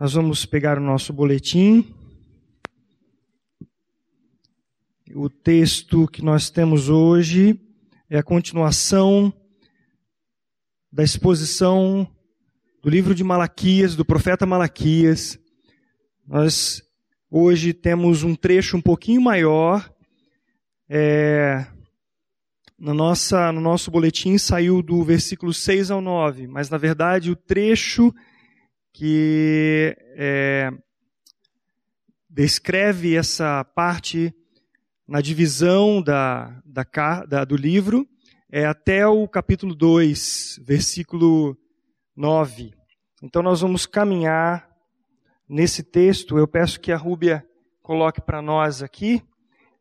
[0.00, 1.94] Nós vamos pegar o nosso boletim.
[5.14, 7.60] O texto que nós temos hoje
[8.08, 9.30] é a continuação
[10.90, 12.08] da exposição
[12.82, 15.38] do livro de Malaquias, do profeta Malaquias.
[16.26, 16.82] Nós
[17.30, 19.92] hoje temos um trecho um pouquinho maior.
[20.88, 21.66] É,
[22.78, 27.36] no, nossa, no nosso boletim saiu do versículo 6 ao 9, mas na verdade o
[27.36, 28.14] trecho
[28.92, 30.70] que é,
[32.28, 34.34] descreve essa parte
[35.06, 38.08] na divisão da, da, da, do livro
[38.50, 41.56] é até o capítulo 2, versículo
[42.16, 42.72] 9.
[43.22, 44.68] Então nós vamos caminhar
[45.48, 46.38] nesse texto.
[46.38, 47.44] Eu peço que a Rúbia
[47.82, 49.22] coloque para nós aqui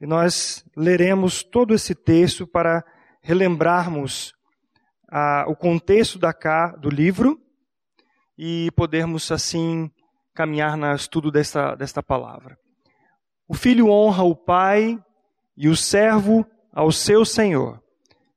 [0.02, 2.84] e nós leremos todo esse texto para
[3.22, 4.34] relembrarmos
[5.48, 6.32] o contexto da,
[6.80, 7.40] do livro
[8.42, 9.92] e podermos assim
[10.34, 12.58] caminhar no estudo desta, desta palavra.
[13.46, 14.98] O filho honra o pai
[15.58, 17.84] e o servo ao seu senhor.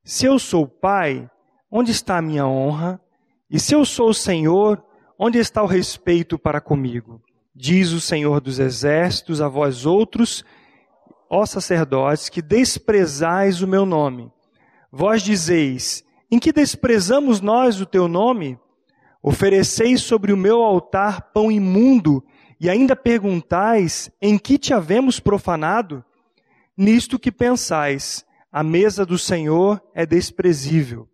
[0.02, 1.30] Se eu sou pai,
[1.70, 3.00] onde está a minha honra?
[3.48, 4.84] E se eu sou o senhor,
[5.16, 7.22] onde está o respeito para comigo?
[7.54, 10.44] Diz o Senhor dos exércitos a vós outros,
[11.30, 14.32] ó sacerdotes, que desprezais o meu nome.
[14.90, 18.58] Vós dizeis: Em que desprezamos nós o teu nome?
[19.22, 22.24] Ofereceis sobre o meu altar pão imundo,
[22.58, 26.04] e ainda perguntais: em que te havemos profanado?
[26.76, 31.08] Nisto que pensais, a mesa do Senhor é desprezível.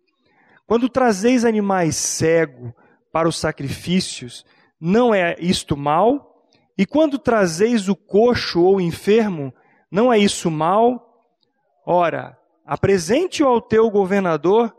[0.65, 2.73] Quando trazeis animais cego
[3.11, 4.45] para os sacrifícios,
[4.79, 6.45] não é isto mal?
[6.77, 9.53] E quando trazeis o coxo ou enfermo,
[9.91, 11.25] não é isso mal?
[11.85, 14.75] Ora, apresente-o ao teu governador,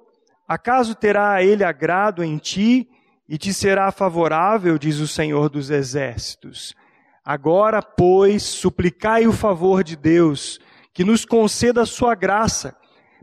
[0.48, 2.88] acaso terá ele agrado em ti
[3.30, 6.74] e te será favorável, diz o Senhor dos Exércitos.
[7.24, 10.58] Agora, pois, suplicai o favor de Deus,
[10.92, 12.74] que nos conceda a sua graça.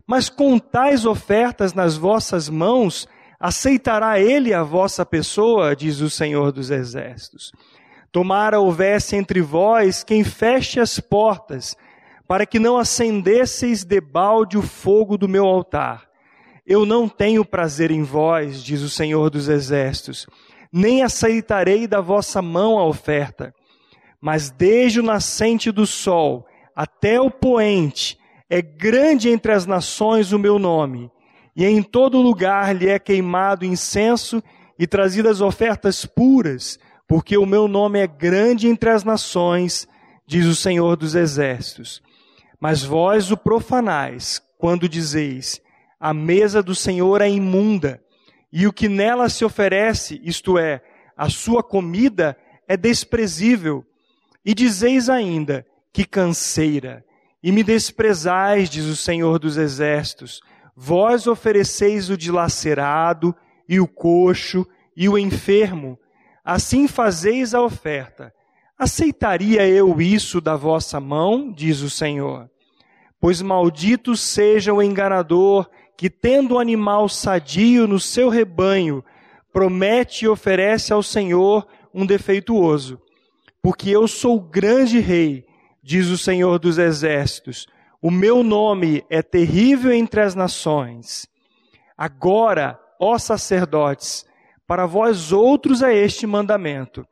[0.06, 3.06] Mas com tais ofertas nas vossas mãos,
[3.38, 7.52] aceitará ele a vossa pessoa, diz o Senhor dos Exércitos.
[8.10, 11.76] Tomara houvesse entre vós quem feche as portas,
[12.26, 16.07] para que não acendesseis debalde o fogo do meu altar.
[16.68, 20.26] Eu não tenho prazer em vós, diz o Senhor dos Exércitos,
[20.70, 23.54] nem aceitarei da vossa mão a oferta.
[24.20, 26.46] Mas desde o nascente do sol
[26.76, 28.18] até o poente,
[28.50, 31.10] é grande entre as nações o meu nome,
[31.56, 34.42] e em todo lugar lhe é queimado incenso
[34.78, 36.78] e trazidas ofertas puras,
[37.08, 39.88] porque o meu nome é grande entre as nações,
[40.26, 42.02] diz o Senhor dos Exércitos.
[42.60, 45.62] Mas vós o profanais, quando dizeis:
[45.98, 48.02] a mesa do Senhor é imunda,
[48.52, 50.82] e o que nela se oferece, isto é,
[51.16, 52.36] a sua comida,
[52.66, 53.84] é desprezível.
[54.44, 57.04] E dizeis ainda, que canseira,
[57.42, 60.40] e me desprezais, diz o Senhor dos Exércitos.
[60.74, 63.34] Vós ofereceis o dilacerado,
[63.68, 64.66] e o coxo,
[64.96, 65.98] e o enfermo.
[66.44, 68.32] Assim fazeis a oferta.
[68.78, 72.48] Aceitaria eu isso da vossa mão, diz o Senhor?
[73.20, 79.04] Pois maldito seja o enganador que, tendo um animal sadio no seu rebanho,
[79.52, 83.00] promete e oferece ao Senhor um defeituoso.
[83.60, 85.44] Porque eu sou grande rei,
[85.82, 87.66] diz o Senhor dos exércitos,
[88.00, 91.26] o meu nome é terrível entre as nações.
[91.96, 94.24] Agora, ó sacerdotes,
[94.68, 97.04] para vós outros é este mandamento: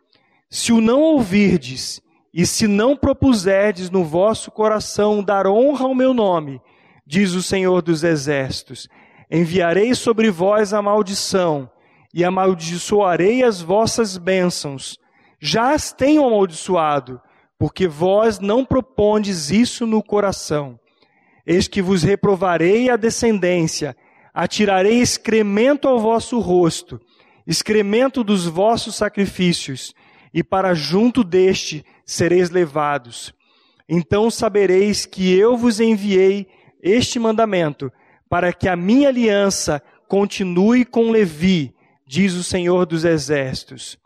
[0.48, 2.00] se o não ouvirdes,
[2.32, 6.60] e se não propuserdes no vosso coração dar honra ao meu nome,
[7.06, 8.88] diz o Senhor dos Exércitos:
[9.30, 11.70] Enviarei sobre vós a maldição,
[12.12, 14.98] e amaldiçoarei as vossas bênçãos.
[15.38, 17.20] Já as tenho amaldiçoado,
[17.58, 20.78] porque vós não propondes isso no coração.
[21.46, 23.96] Eis que vos reprovarei a descendência,
[24.34, 27.00] atirarei excremento ao vosso rosto,
[27.46, 29.94] excremento dos vossos sacrifícios,
[30.34, 33.32] e para junto deste sereis levados.
[33.88, 36.48] Então sabereis que eu vos enviei
[36.82, 37.92] este mandamento,
[38.28, 41.74] para que a minha aliança continue com Levi,
[42.06, 43.98] diz o Senhor dos Exércitos.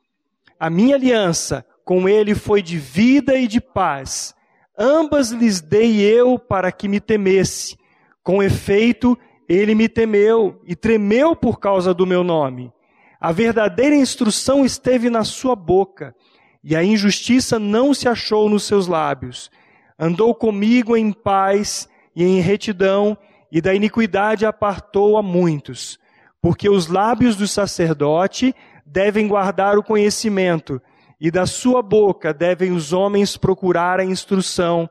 [0.59, 4.35] A minha aliança com ele foi de vida e de paz.
[4.79, 7.77] Ambas lhes dei eu para que me temesse.
[8.23, 9.19] Com efeito,
[9.49, 12.73] ele me temeu e tremeu por causa do meu nome.
[13.21, 16.15] A verdadeira instrução esteve na sua boca,
[16.63, 19.51] e a injustiça não se achou nos seus lábios.
[19.99, 21.89] Andou comigo em paz
[22.23, 23.17] e em retidão,
[23.51, 25.99] e da iniquidade apartou a muitos.
[26.41, 30.81] Porque os lábios do sacerdote devem guardar o conhecimento,
[31.21, 34.89] e da sua boca devem os homens procurar a instrução,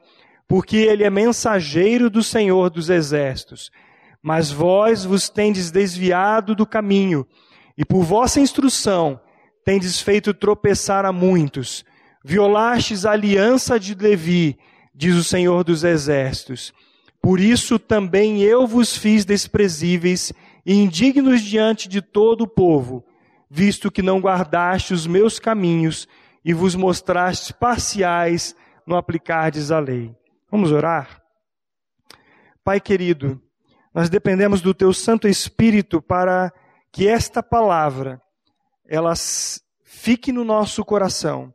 [0.47, 3.71] porque ele é mensageiro do Senhor dos exércitos.
[4.21, 7.25] Mas vós vos tendes desviado do caminho,
[7.77, 9.19] e por vossa instrução
[9.63, 11.85] tendes feito tropeçar a muitos.
[12.23, 14.57] Violastes a aliança de Levi,
[14.93, 16.73] diz o Senhor dos exércitos.
[17.21, 20.31] Por isso também eu vos fiz desprezíveis
[20.65, 23.05] e indignos diante de todo o povo,
[23.49, 26.07] visto que não guardaste os meus caminhos
[26.43, 28.55] e vos mostraste parciais
[28.85, 30.15] no aplicardes a lei.
[30.49, 31.21] Vamos orar?
[32.63, 33.41] Pai querido,
[33.93, 36.51] nós dependemos do teu Santo Espírito para
[36.91, 38.21] que esta palavra
[38.87, 39.13] ela
[39.83, 41.53] fique no nosso coração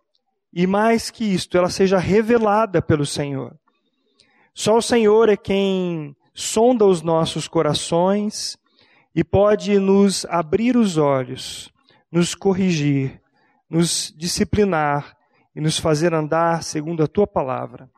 [0.53, 3.59] e mais que isto, ela seja revelada pelo Senhor.
[4.55, 8.57] Só o Senhor é quem sonda os nossos corações
[9.13, 11.73] e pode nos abrir os olhos,
[12.11, 13.21] nos corrigir,
[13.69, 15.17] nos disciplinar
[15.57, 17.91] e nos fazer andar segundo a tua palavra.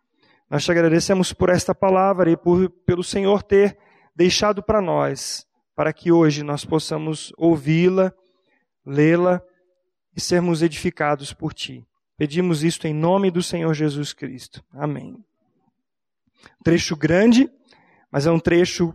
[0.49, 3.76] Nós te agradecemos por esta palavra e por, pelo Senhor ter
[4.14, 8.14] deixado para nós, para que hoje nós possamos ouvi-la,
[8.85, 9.43] lê-la
[10.17, 11.87] e sermos edificados por ti.
[12.17, 14.64] Pedimos isto em nome do Senhor Jesus Cristo.
[14.73, 15.23] Amém.
[16.64, 17.50] Trecho grande,
[18.10, 18.94] mas é um trecho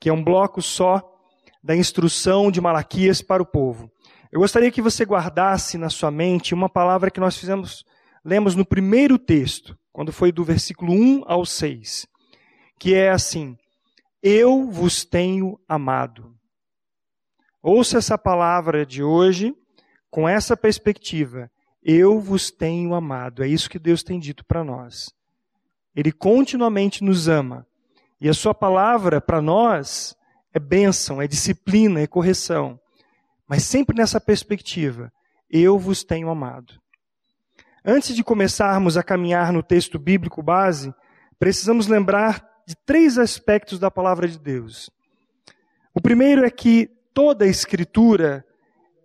[0.00, 1.02] que é um bloco só
[1.62, 3.90] da instrução de Malaquias para o povo.
[4.32, 7.84] Eu gostaria que você guardasse na sua mente uma palavra que nós fizemos,
[8.24, 12.06] lemos no primeiro texto, quando foi do versículo 1 ao 6,
[12.78, 13.56] que é assim:
[14.22, 16.34] Eu vos tenho amado.
[17.62, 19.52] Ouça essa palavra de hoje
[20.10, 21.50] com essa perspectiva.
[21.82, 23.42] Eu vos tenho amado.
[23.42, 25.10] É isso que Deus tem dito para nós.
[25.94, 27.66] Ele continuamente nos ama.
[28.20, 30.16] E a sua palavra para nós
[30.52, 32.78] é bênção, é disciplina, é correção.
[33.48, 35.12] Mas sempre nessa perspectiva,
[35.50, 36.74] eu vos tenho amado.
[37.84, 40.94] Antes de começarmos a caminhar no texto bíblico base,
[41.38, 44.90] precisamos lembrar de três aspectos da palavra de Deus.
[45.94, 48.44] O primeiro é que toda a Escritura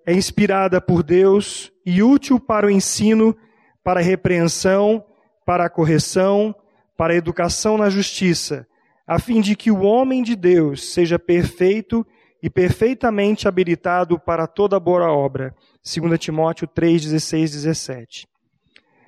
[0.05, 3.35] é inspirada por Deus e útil para o ensino,
[3.83, 5.03] para a repreensão,
[5.45, 6.53] para a correção,
[6.97, 8.67] para a educação na justiça,
[9.05, 12.05] a fim de que o homem de Deus seja perfeito
[12.41, 15.55] e perfeitamente habilitado para toda boa obra.
[15.83, 18.27] 2 Timóteo 3, 16, 17.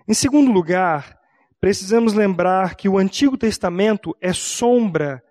[0.07, 1.17] Em segundo lugar,
[1.59, 5.23] precisamos lembrar que o Antigo Testamento é sombra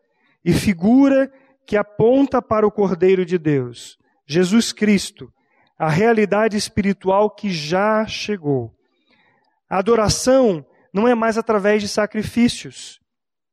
[0.44, 1.32] e figura
[1.66, 5.32] que aponta para o Cordeiro de Deus, Jesus Cristo,
[5.78, 8.72] a realidade espiritual que já chegou.
[9.68, 10.64] A adoração
[10.96, 12.98] não é mais através de sacrifícios,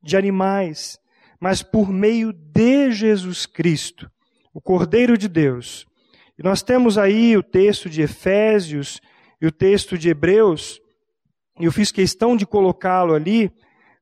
[0.02, 0.98] de animais,
[1.42, 4.10] mas por meio de Jesus Cristo,
[4.54, 5.86] o Cordeiro de Deus.
[6.40, 9.02] E nós temos aí o texto de Efésios
[9.42, 10.80] e o texto de Hebreus,
[11.60, 13.52] e eu fiz questão de colocá-lo ali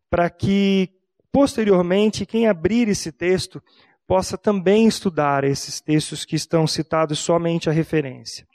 [0.07, 0.89] para que
[1.31, 3.59] posteriormente quem abrir esse texto
[4.05, 8.45] possa também estudar esses textos que estão citados somente a referência.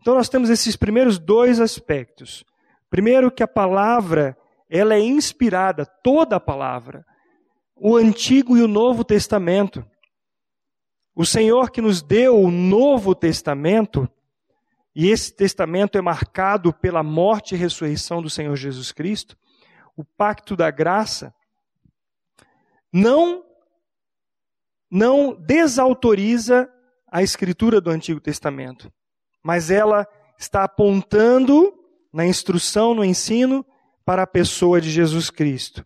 [0.00, 2.42] Então nós temos esses primeiros dois aspectos.
[2.90, 4.36] Primeiro que a palavra,
[4.68, 7.06] ela é inspirada, toda a palavra,
[7.76, 9.86] o Antigo e o Novo Testamento.
[11.14, 14.10] O Senhor que nos deu o Novo Testamento,
[14.94, 19.38] e esse testamento é marcado pela morte e ressurreição do Senhor Jesus Cristo,
[19.96, 21.32] o pacto da graça,
[22.92, 23.44] não
[24.90, 26.68] não desautoriza
[27.06, 28.92] a escritura do Antigo Testamento,
[29.40, 30.04] mas ela
[30.36, 31.79] está apontando
[32.12, 33.64] na instrução, no ensino,
[34.04, 35.84] para a pessoa de Jesus Cristo.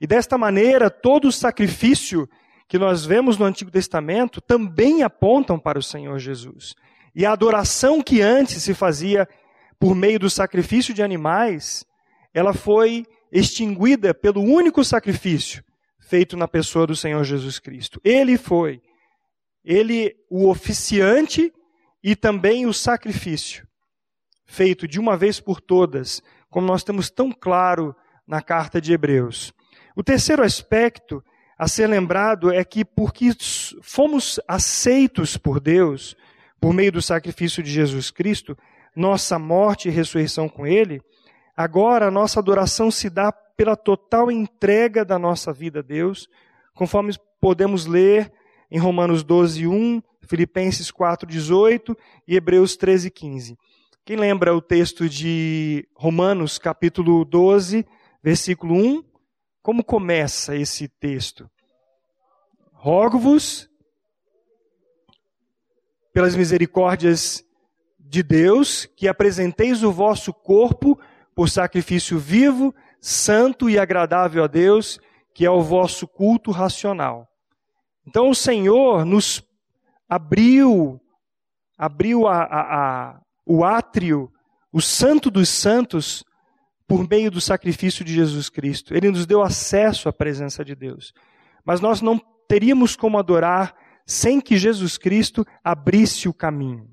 [0.00, 2.28] E desta maneira, todo o sacrifício
[2.68, 6.74] que nós vemos no Antigo Testamento também apontam para o Senhor Jesus.
[7.14, 9.28] E a adoração que antes se fazia
[9.78, 11.84] por meio do sacrifício de animais,
[12.34, 15.62] ela foi extinguida pelo único sacrifício,
[16.00, 18.00] feito na pessoa do Senhor Jesus Cristo.
[18.04, 18.80] Ele foi,
[19.64, 21.52] ele o oficiante
[22.02, 23.66] e também o sacrifício,
[24.46, 27.94] feito de uma vez por todas, como nós temos tão claro
[28.26, 29.52] na carta de Hebreus.
[29.94, 31.22] O terceiro aspecto
[31.58, 33.30] a ser lembrado é que, porque
[33.82, 36.16] fomos aceitos por Deus,
[36.60, 38.56] por meio do sacrifício de Jesus Cristo,
[38.94, 41.00] nossa morte e ressurreição com Ele,
[41.56, 46.28] agora a nossa adoração se dá pela total entrega da nossa vida a Deus,
[46.74, 48.30] conforme podemos ler
[48.70, 53.58] em Romanos 12, 1, Filipenses 4, 18 e Hebreus 13, 15.
[54.06, 57.84] Quem lembra o texto de Romanos, capítulo 12,
[58.22, 59.02] versículo 1?
[59.60, 61.50] Como começa esse texto?
[62.72, 63.68] Rogo-vos,
[66.12, 67.44] pelas misericórdias
[67.98, 70.96] de Deus que apresenteis o vosso corpo
[71.34, 75.00] por sacrifício vivo, santo e agradável a Deus,
[75.34, 77.26] que é o vosso culto racional.
[78.06, 79.42] Então o Senhor nos
[80.08, 81.00] abriu,
[81.76, 82.60] abriu a, a,
[83.10, 84.30] a, o átrio,
[84.72, 86.24] o santo dos santos,
[86.86, 88.94] por meio do sacrifício de Jesus Cristo.
[88.94, 91.12] Ele nos deu acesso à presença de Deus.
[91.64, 93.74] Mas nós não teríamos como adorar
[94.04, 96.88] sem que Jesus Cristo abrisse o caminho.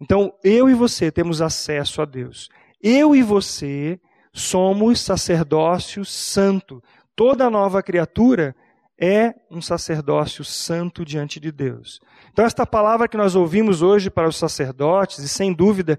[0.00, 2.48] Então, eu e você temos acesso a Deus.
[2.80, 4.00] Eu e você
[4.32, 6.82] somos sacerdócio santo.
[7.16, 8.54] Toda nova criatura
[8.98, 12.00] é um sacerdócio santo diante de Deus.
[12.32, 15.98] Então, esta palavra que nós ouvimos hoje para os sacerdotes, e sem dúvida,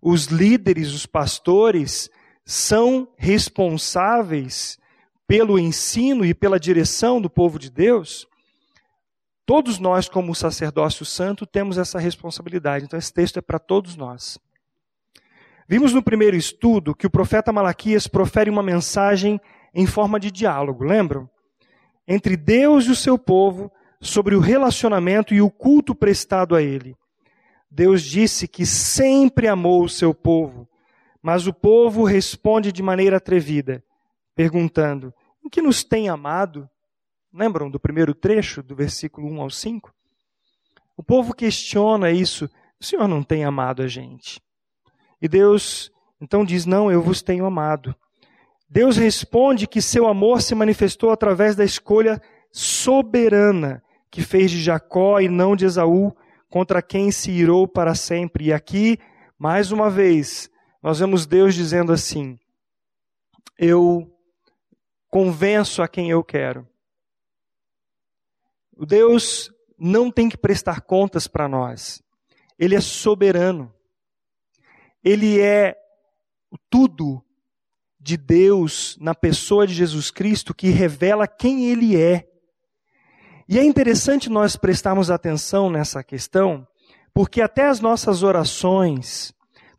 [0.00, 2.08] os líderes, os pastores,
[2.44, 4.78] são responsáveis
[5.26, 8.26] pelo ensino e pela direção do povo de Deus,
[9.44, 12.86] todos nós, como sacerdócio santo, temos essa responsabilidade.
[12.86, 14.38] Então, esse texto é para todos nós.
[15.68, 19.38] Vimos no primeiro estudo que o profeta Malaquias profere uma mensagem
[19.74, 21.28] em forma de diálogo, lembram?
[22.08, 26.96] Entre Deus e o seu povo sobre o relacionamento e o culto prestado a ele.
[27.70, 30.66] Deus disse que sempre amou o seu povo,
[31.22, 33.84] mas o povo responde de maneira atrevida,
[34.34, 35.12] perguntando:
[35.44, 36.68] em que nos tem amado?
[37.32, 39.94] Lembram do primeiro trecho, do versículo 1 ao 5?
[40.96, 42.50] O povo questiona isso:
[42.80, 44.40] o Senhor não tem amado a gente.
[45.20, 47.94] E Deus então diz: Não, eu vos tenho amado.
[48.68, 52.20] Deus responde que seu amor se manifestou através da escolha
[52.52, 56.14] soberana que fez de Jacó e não de Esaú,
[56.48, 58.46] contra quem se irou para sempre.
[58.46, 58.98] E aqui,
[59.38, 60.50] mais uma vez,
[60.82, 62.38] nós vemos Deus dizendo assim:
[63.58, 64.10] Eu
[65.08, 66.66] convenço a quem eu quero.
[68.76, 72.02] O Deus não tem que prestar contas para nós.
[72.58, 73.72] Ele é soberano.
[75.02, 75.76] Ele é
[76.70, 77.24] tudo
[78.08, 82.26] de Deus na pessoa de Jesus Cristo que revela quem ele é.
[83.46, 86.66] E é interessante nós prestarmos atenção nessa questão,
[87.12, 89.34] porque até as nossas orações,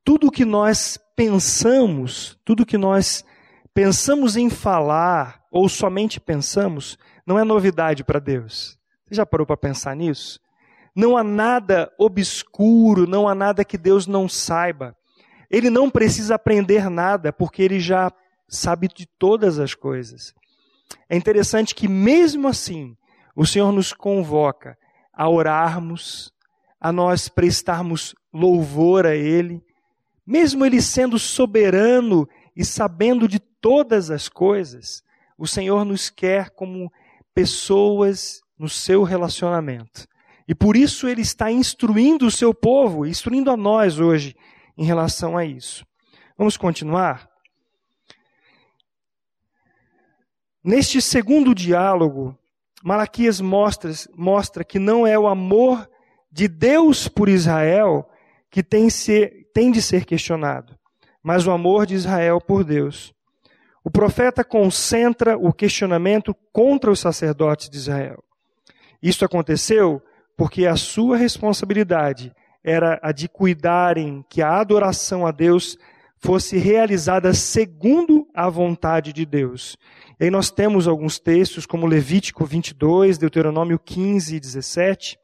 [0.06, 3.26] tudo que nós pensamos, tudo que nós
[3.74, 8.78] pensamos em falar, ou somente pensamos, não é novidade para Deus.
[9.08, 10.40] Você já parou para pensar nisso?
[10.96, 14.96] Não há nada obscuro, não há nada que Deus não saiba.
[15.50, 18.12] Ele não precisa aprender nada, porque ele já
[18.48, 20.34] sabe de todas as coisas.
[21.10, 22.96] É interessante que, mesmo assim,
[23.36, 24.78] o Senhor nos convoca
[25.14, 26.32] a orarmos,
[26.80, 29.64] a nós prestarmos louvor a Ele,
[30.26, 35.04] mesmo Ele sendo soberano e sabendo de todas as coisas,
[35.38, 36.92] o Senhor nos quer como
[37.34, 40.08] pessoas no seu relacionamento.
[40.48, 44.36] E por isso Ele está instruindo o seu povo, instruindo a nós hoje
[44.80, 45.86] em relação a isso.
[46.38, 47.30] Vamos continuar?
[50.64, 52.38] Neste segundo diálogo,
[52.82, 55.90] Malaquias mostra, mostra que não é o amor
[56.32, 58.10] de Deus por Israel
[58.50, 60.80] que tem, ser, tem de ser questionado,
[61.22, 63.14] mas o amor de Israel por Deus.
[63.84, 68.24] O profeta concentra o questionamento contra os sacerdotes de Israel.
[69.04, 70.02] Isto aconteceu
[70.38, 72.34] porque a sua responsabilidade
[72.64, 75.78] era a de cuidarem que a adoração a Deus
[76.18, 79.78] fosse realizada segundo a vontade de Deus.
[80.20, 85.18] E aí nós temos alguns textos, como Levítico 22, Deuteronômio 15 e 17,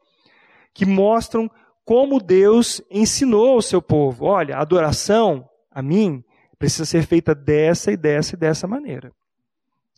[0.72, 1.50] que mostram
[1.84, 6.24] como Deus ensinou ao seu povo: olha, a adoração a mim
[6.58, 9.12] precisa ser feita dessa e dessa e dessa maneira.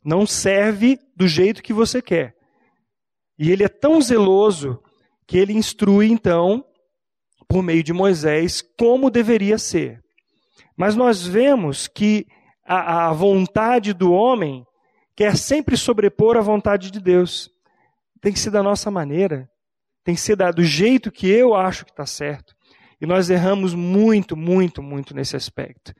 [0.04, 2.35] Não serve do jeito que você quer.
[3.38, 4.83] E ele é tão zeloso
[5.26, 6.64] que ele instrui, então,
[7.49, 10.02] por meio de Moisés, como deveria ser.
[10.76, 12.26] Mas nós vemos que
[12.64, 14.64] a, a vontade do homem
[15.17, 17.50] quer sempre sobrepor a vontade de Deus.
[18.21, 19.49] Tem que ser da nossa maneira
[20.09, 22.57] tem que ser dado do jeito que eu acho que está certo.
[22.99, 25.93] E nós erramos muito, muito, muito nesse aspecto.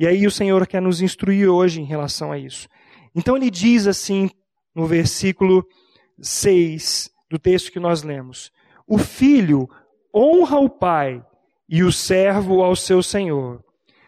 [0.00, 2.68] E aí o Senhor quer nos instruir hoje em relação a isso.
[3.14, 4.28] Então ele diz assim,
[4.74, 5.64] no versículo
[6.20, 8.50] 6 do texto que nós lemos:
[8.84, 9.68] O filho
[10.14, 11.24] honra o pai
[11.68, 13.64] e o servo ao seu senhor.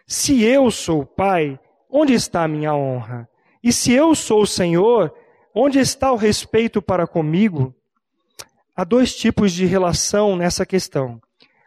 [0.07, 1.59] Se eu sou o pai,
[1.91, 3.29] onde está a minha honra?
[3.63, 5.15] E se eu sou o senhor,
[5.55, 7.75] onde está o respeito para comigo?
[8.75, 11.21] há dois tipos de relação nessa questão.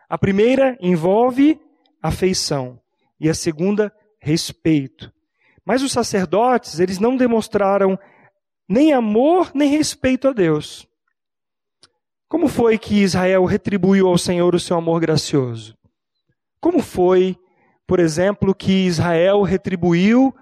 [0.09, 1.59] A primeira envolve
[2.01, 2.79] afeição
[3.19, 5.11] e a segunda, respeito.
[5.65, 7.97] Mas os sacerdotes, eles não demonstraram
[8.69, 10.87] nem amor nem respeito a Deus.
[12.27, 15.77] Como foi que Israel retribuiu ao Senhor o seu amor gracioso?
[16.59, 17.37] Como foi,
[17.85, 20.35] por exemplo, que Israel retribuiu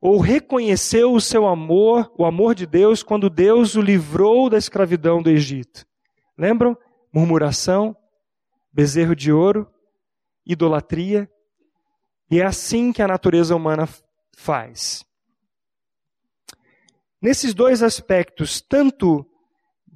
[0.00, 5.22] ou reconheceu o seu amor, o amor de Deus, quando Deus o livrou da escravidão
[5.22, 5.86] do Egito?
[6.36, 6.76] Lembram?
[7.12, 7.96] Murmuração,
[8.70, 9.66] bezerro de ouro,
[10.46, 11.28] idolatria.
[12.30, 13.88] E é assim que a natureza humana
[14.36, 15.04] faz.
[17.20, 19.27] Nesses dois aspectos, tanto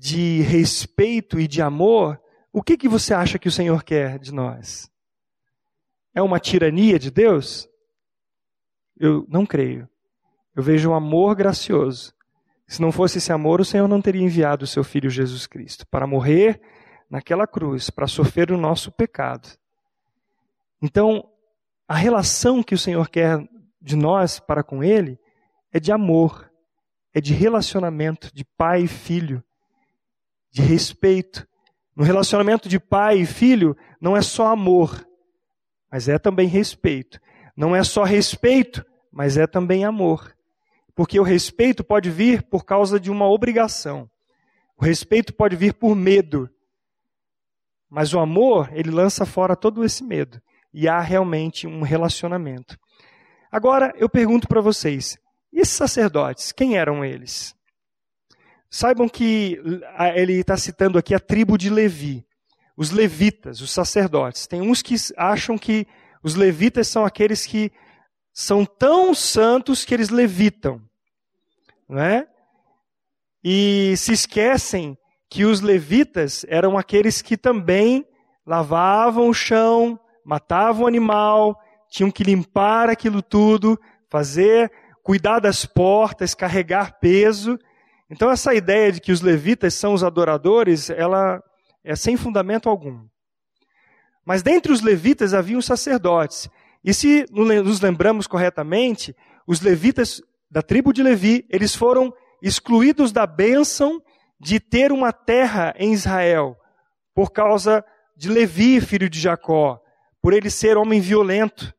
[0.02, 2.20] de respeito e de amor,
[2.52, 4.90] o que, que você acha que o Senhor quer de nós?
[6.12, 7.68] É uma tirania de Deus?
[8.98, 9.88] Eu não creio.
[10.56, 12.12] Eu vejo um amor gracioso.
[12.66, 15.86] Se não fosse esse amor, o Senhor não teria enviado o seu filho Jesus Cristo
[15.86, 16.60] para morrer
[17.08, 19.48] naquela cruz, para sofrer o nosso pecado.
[20.82, 21.30] Então,
[21.86, 23.48] a relação que o Senhor quer
[23.80, 25.16] de nós para com Ele
[25.72, 26.50] é de amor,
[27.14, 29.44] é de relacionamento de pai e filho,
[30.52, 31.48] de respeito.
[31.96, 35.06] No relacionamento de pai e filho, não é só amor,
[35.90, 37.18] mas é também respeito.
[37.56, 40.34] Não é só respeito, mas é também amor.
[40.94, 44.08] Porque o respeito pode vir por causa de uma obrigação.
[44.76, 46.48] O respeito pode vir por medo.
[47.88, 50.40] Mas o amor, ele lança fora todo esse medo.
[50.72, 52.78] E há realmente um relacionamento.
[53.50, 55.18] Agora, eu pergunto para vocês:
[55.52, 57.54] e esses sacerdotes, quem eram eles?
[58.74, 59.60] Saibam que
[60.16, 62.24] ele está citando aqui a tribo de Levi,
[62.74, 64.46] os levitas, os sacerdotes.
[64.46, 65.86] Tem uns que acham que
[66.22, 67.70] os levitas são aqueles que
[68.32, 70.80] são tão santos que eles levitam,
[71.86, 72.26] não é?
[73.44, 74.96] E se esquecem
[75.28, 78.06] que os levitas eram aqueles que também
[78.46, 81.60] lavavam o chão, matavam o animal,
[81.90, 87.58] tinham que limpar aquilo tudo, fazer, cuidar das portas, carregar peso.
[88.12, 91.42] Então essa ideia de que os levitas são os adoradores, ela
[91.82, 93.08] é sem fundamento algum.
[94.22, 96.46] Mas dentre os levitas havia os sacerdotes.
[96.84, 99.16] E se nos lembramos corretamente,
[99.46, 104.02] os levitas da tribo de Levi, eles foram excluídos da bênção
[104.38, 106.54] de ter uma terra em Israel,
[107.14, 107.82] por causa
[108.14, 109.80] de Levi, filho de Jacó,
[110.20, 111.72] por ele ser homem violento.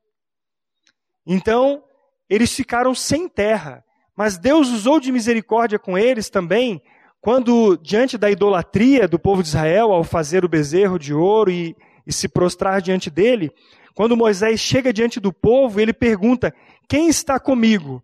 [1.27, 1.83] Então,
[2.27, 3.85] eles ficaram sem terra.
[4.15, 6.81] Mas Deus usou de misericórdia com eles também,
[7.19, 11.75] quando, diante da idolatria do povo de Israel, ao fazer o bezerro de ouro e,
[12.05, 13.51] e se prostrar diante dele,
[13.95, 16.53] quando Moisés chega diante do povo, ele pergunta:
[16.87, 18.03] Quem está comigo?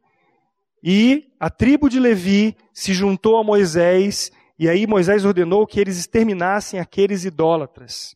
[0.83, 5.97] E a tribo de Levi se juntou a Moisés, e aí Moisés ordenou que eles
[5.97, 8.15] exterminassem aqueles idólatras.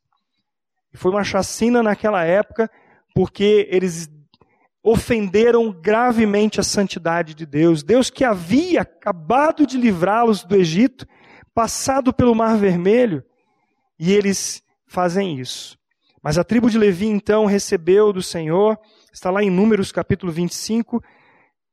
[0.94, 2.70] Foi uma chacina naquela época,
[3.14, 4.10] porque eles
[4.84, 7.82] ofenderam gravemente a santidade de Deus.
[7.82, 11.08] Deus que havia acabado de livrá-los do Egito,
[11.54, 13.24] passado pelo Mar Vermelho,
[13.98, 15.78] e eles fazem isso.
[16.22, 18.78] Mas a tribo de Levi então recebeu do Senhor,
[19.14, 21.02] está lá em Números capítulo 25,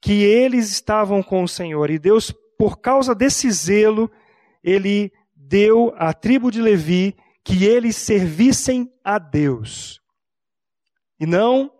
[0.00, 1.90] que eles estavam com o Senhor.
[1.90, 4.10] E Deus, por causa desse zelo,
[4.62, 10.00] ele deu à tribo de Levi que eles servissem a Deus.
[11.18, 11.70] E não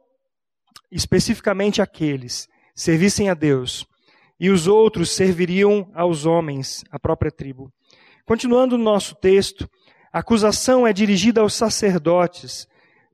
[0.91, 3.87] especificamente aqueles, servissem a Deus.
[4.39, 7.71] E os outros serviriam aos homens, a própria tribo.
[8.25, 9.69] Continuando no nosso texto,
[10.13, 12.67] a acusação é dirigida aos sacerdotes,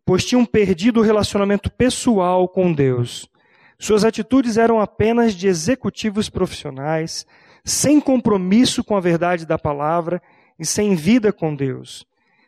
[0.04, 3.28] pois tinham perdido o relacionamento pessoal com Deus.
[3.78, 7.26] Suas atitudes eram apenas de executivos profissionais,
[7.64, 10.22] sem compromisso com a verdade da palavra
[10.58, 12.06] e sem vida com Deus.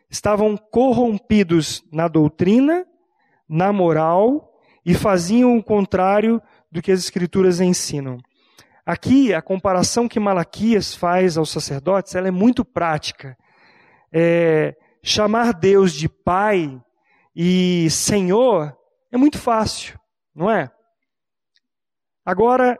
[0.09, 2.85] Estavam corrompidos na doutrina,
[3.47, 4.48] na moral
[4.89, 8.17] e faziam o contrário do que as Escrituras ensinam.
[8.83, 13.37] Aqui, a comparação que Malaquias faz aos sacerdotes, ela é muito prática
[14.11, 16.81] é, chamar Deus de Pai
[17.35, 18.75] e Senhor
[19.11, 19.99] é muito fácil,
[20.33, 20.71] não é?
[22.25, 22.75] Agora,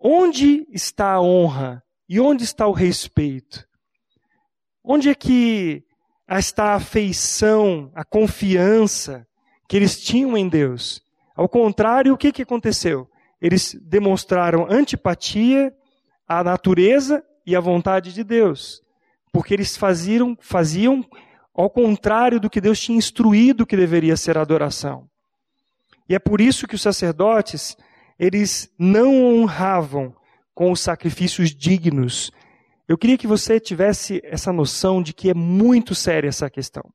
[0.00, 3.64] onde está a honra e onde está o respeito?
[4.82, 5.84] Onde é que
[6.28, 9.24] está a afeição, a confiança
[9.68, 11.00] que eles tinham em Deus?
[11.34, 13.08] Ao contrário, o que, que aconteceu?
[13.40, 15.74] Eles demonstraram antipatia
[16.28, 18.82] à natureza e à vontade de Deus
[19.32, 21.04] porque eles faziam, faziam
[21.54, 25.08] ao contrário do que Deus tinha instruído que deveria ser a adoração.
[26.08, 27.76] E é por isso que os sacerdotes,
[28.18, 30.14] eles não honravam
[30.54, 32.30] com os sacrifícios dignos.
[32.86, 36.92] Eu queria que você tivesse essa noção de que é muito séria essa questão.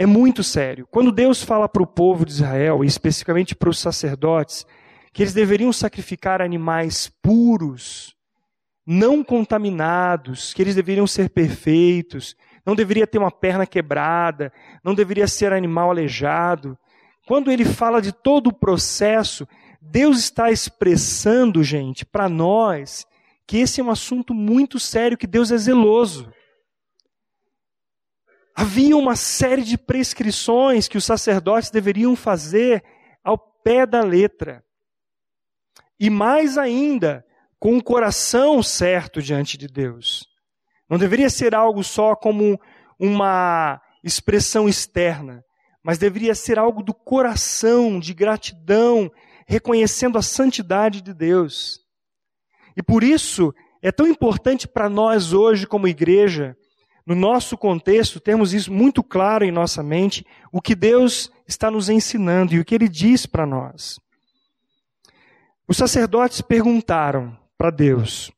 [0.00, 0.88] É muito sério.
[0.90, 4.64] Quando Deus fala para o povo de Israel, e especificamente para os sacerdotes,
[5.12, 8.16] que eles deveriam sacrificar animais puros,
[8.86, 12.34] não contaminados, que eles deveriam ser perfeitos,
[12.64, 14.50] não deveria ter uma perna quebrada,
[14.82, 16.78] não deveria ser animal aleijado.
[17.26, 19.46] Quando ele fala de todo o processo,
[19.82, 23.06] Deus está expressando, gente, para nós,
[23.46, 26.32] que esse é um assunto muito sério, que Deus é zeloso.
[28.60, 32.84] Havia uma série de prescrições que os sacerdotes deveriam fazer
[33.24, 34.62] ao pé da letra.
[35.98, 37.24] E mais ainda,
[37.58, 40.28] com o coração certo diante de Deus.
[40.90, 42.60] Não deveria ser algo só como
[42.98, 45.42] uma expressão externa,
[45.82, 49.10] mas deveria ser algo do coração, de gratidão,
[49.46, 51.80] reconhecendo a santidade de Deus.
[52.76, 56.54] E por isso é tão importante para nós hoje, como igreja,
[57.06, 61.88] no nosso contexto, termos isso muito claro em nossa mente, o que Deus está nos
[61.88, 63.98] ensinando e o que Ele diz para nós.
[65.66, 68.32] Os sacerdotes perguntaram para Deus: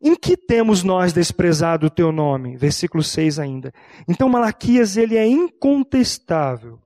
[0.00, 2.56] Em que temos nós desprezado o teu nome?
[2.56, 3.72] Versículo 6 ainda.
[4.08, 6.80] Então Malaquias ele é incontestável.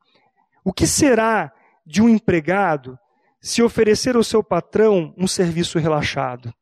[0.64, 1.52] O que será
[1.86, 2.98] de um empregado
[3.40, 6.52] se oferecer ao seu patrão um serviço relaxado.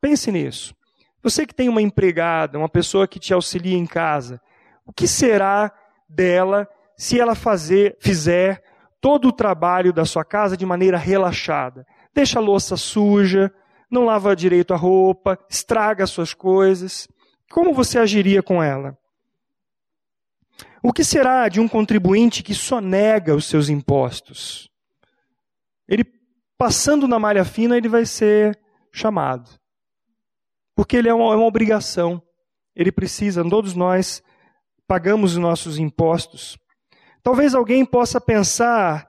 [0.00, 0.74] Pense nisso.
[1.22, 4.40] Você que tem uma empregada, uma pessoa que te auxilia em casa,
[4.86, 5.72] o que será
[6.08, 8.62] dela se ela fazer, fizer
[9.00, 11.86] todo o trabalho da sua casa de maneira relaxada?
[12.14, 13.52] Deixa a louça suja,
[13.90, 17.06] não lava direito a roupa, estraga as suas coisas.
[17.50, 18.96] Como você agiria com ela?
[20.82, 24.70] O que será de um contribuinte que só nega os seus impostos?
[25.86, 26.04] Ele
[26.56, 28.58] passando na malha fina, ele vai ser
[28.90, 29.59] chamado.
[30.80, 32.22] Porque ele é uma, é uma obrigação.
[32.74, 34.22] Ele precisa, todos nós
[34.86, 36.58] pagamos os nossos impostos.
[37.22, 39.06] Talvez alguém possa pensar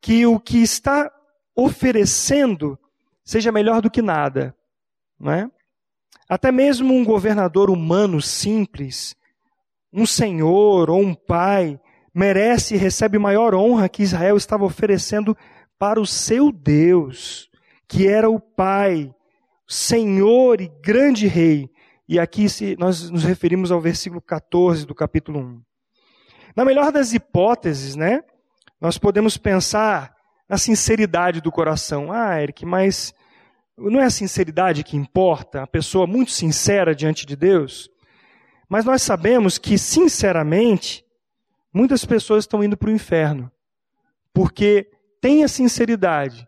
[0.00, 1.08] que o que está
[1.54, 2.76] oferecendo
[3.24, 4.56] seja melhor do que nada,
[5.16, 5.48] não é?
[6.28, 9.14] Até mesmo um governador humano simples,
[9.92, 11.78] um senhor ou um pai,
[12.12, 15.36] merece e recebe maior honra que Israel estava oferecendo
[15.78, 17.48] para o seu Deus,
[17.86, 19.14] que era o Pai,
[19.66, 21.70] Senhor e grande Rei.
[22.08, 22.46] E aqui
[22.78, 25.62] nós nos referimos ao versículo 14 do capítulo 1.
[26.54, 28.22] Na melhor das hipóteses, né,
[28.80, 30.14] nós podemos pensar
[30.48, 32.12] na sinceridade do coração.
[32.12, 33.14] Ah, Eric, mas
[33.76, 37.90] não é a sinceridade que importa, a pessoa muito sincera diante de Deus?
[38.68, 41.04] Mas nós sabemos que, sinceramente,
[41.72, 43.50] muitas pessoas estão indo para o inferno,
[44.32, 46.46] porque tem a sinceridade,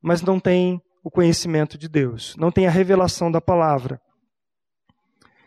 [0.00, 4.00] mas não tem o conhecimento de Deus, não tem a revelação da palavra.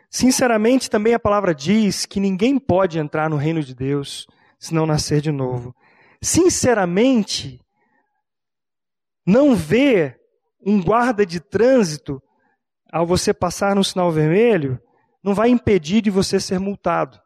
[0.09, 4.27] Sinceramente, também a palavra diz que ninguém pode entrar no reino de Deus
[4.59, 5.75] se não nascer de novo.
[6.21, 7.59] Sinceramente,
[9.25, 10.19] não ver
[10.65, 12.21] um guarda de trânsito
[12.91, 14.79] ao você passar no sinal vermelho
[15.23, 17.19] não vai impedir de você ser multado.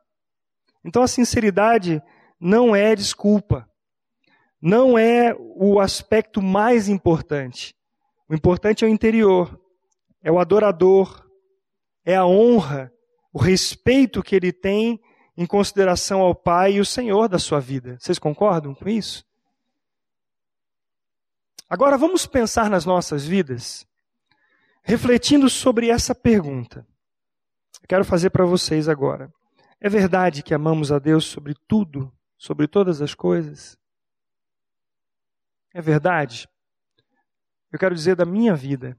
[0.83, 2.01] Então a sinceridade
[2.39, 3.67] não é desculpa
[4.61, 7.75] não é o aspecto mais importante.
[8.29, 9.59] O importante é o interior,
[10.21, 11.25] é o adorador,
[12.03, 12.91] é a honra,
[13.31, 14.99] o respeito que ele tem
[15.37, 17.97] em consideração ao Pai e o Senhor da sua vida.
[17.99, 19.25] Vocês concordam com isso?
[21.69, 23.85] Agora vamos pensar nas nossas vidas,
[24.81, 26.87] refletindo sobre essa pergunta.
[27.81, 29.31] Eu quero fazer para vocês agora.
[29.79, 33.77] É verdade que amamos a Deus sobre tudo, sobre todas as coisas?
[35.73, 36.47] É verdade?
[37.71, 38.97] Eu quero dizer da minha vida.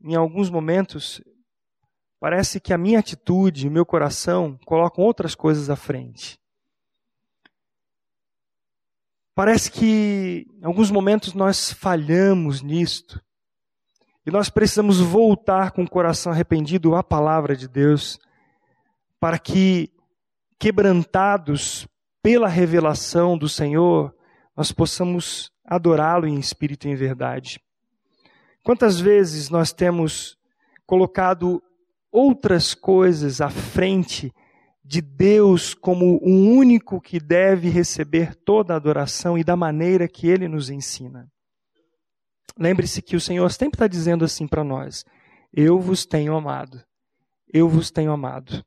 [0.00, 1.20] Em alguns momentos,
[2.20, 6.38] parece que a minha atitude, o meu coração colocam outras coisas à frente.
[9.34, 13.20] Parece que em alguns momentos nós falhamos nisto.
[14.24, 18.18] E nós precisamos voltar com o coração arrependido à palavra de Deus,
[19.18, 19.92] para que,
[20.58, 21.86] quebrantados
[22.22, 24.14] pela revelação do Senhor,
[24.56, 27.60] nós possamos adorá-lo em espírito e em verdade.
[28.64, 30.38] Quantas vezes nós temos
[30.86, 31.62] colocado
[32.10, 34.32] outras coisas à frente
[34.82, 40.26] de Deus como o único que deve receber toda a adoração e da maneira que
[40.26, 41.30] ele nos ensina?
[42.58, 45.04] Lembre-se que o Senhor sempre está dizendo assim para nós:
[45.52, 46.82] Eu vos tenho amado.
[47.52, 48.64] Eu vos tenho amado.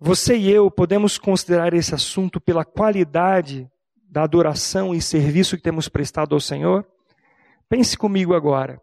[0.00, 3.70] Você e eu podemos considerar esse assunto pela qualidade
[4.02, 6.84] da adoração e serviço que temos prestado ao Senhor?
[7.68, 8.80] Pense comigo agora.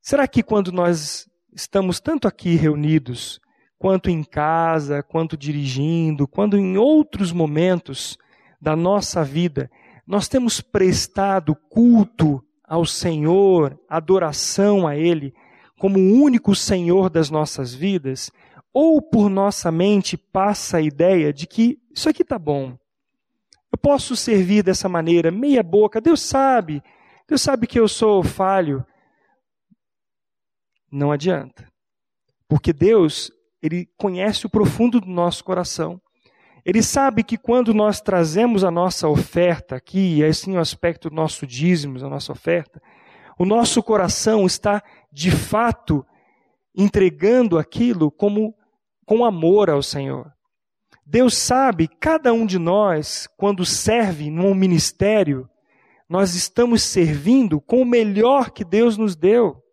[0.00, 3.40] Será que quando nós estamos tanto aqui reunidos,
[3.78, 8.16] quanto em casa, quanto dirigindo, quando em outros momentos
[8.60, 9.70] da nossa vida,
[10.06, 15.34] nós temos prestado culto ao Senhor, adoração a Ele,
[15.78, 18.30] como o único Senhor das nossas vidas?
[18.72, 22.76] ou por nossa mente passa a ideia de que isso aqui tá bom.
[23.70, 26.00] Eu posso servir dessa maneira, meia boca.
[26.00, 26.82] Deus sabe.
[27.28, 28.84] Deus sabe que eu sou falho.
[30.90, 31.66] Não adianta.
[32.48, 33.30] Porque Deus,
[33.62, 36.00] ele conhece o profundo do nosso coração.
[36.64, 41.16] Ele sabe que quando nós trazemos a nossa oferta aqui, e assim o aspecto do
[41.16, 42.80] nosso dízimo, a nossa oferta,
[43.38, 46.06] o nosso coração está de fato
[46.76, 48.54] entregando aquilo como
[49.04, 50.32] com amor ao Senhor.
[51.04, 55.48] Deus sabe, cada um de nós, quando serve num ministério,
[56.12, 59.64] nós estamos servindo com o melhor que Deus nos deu.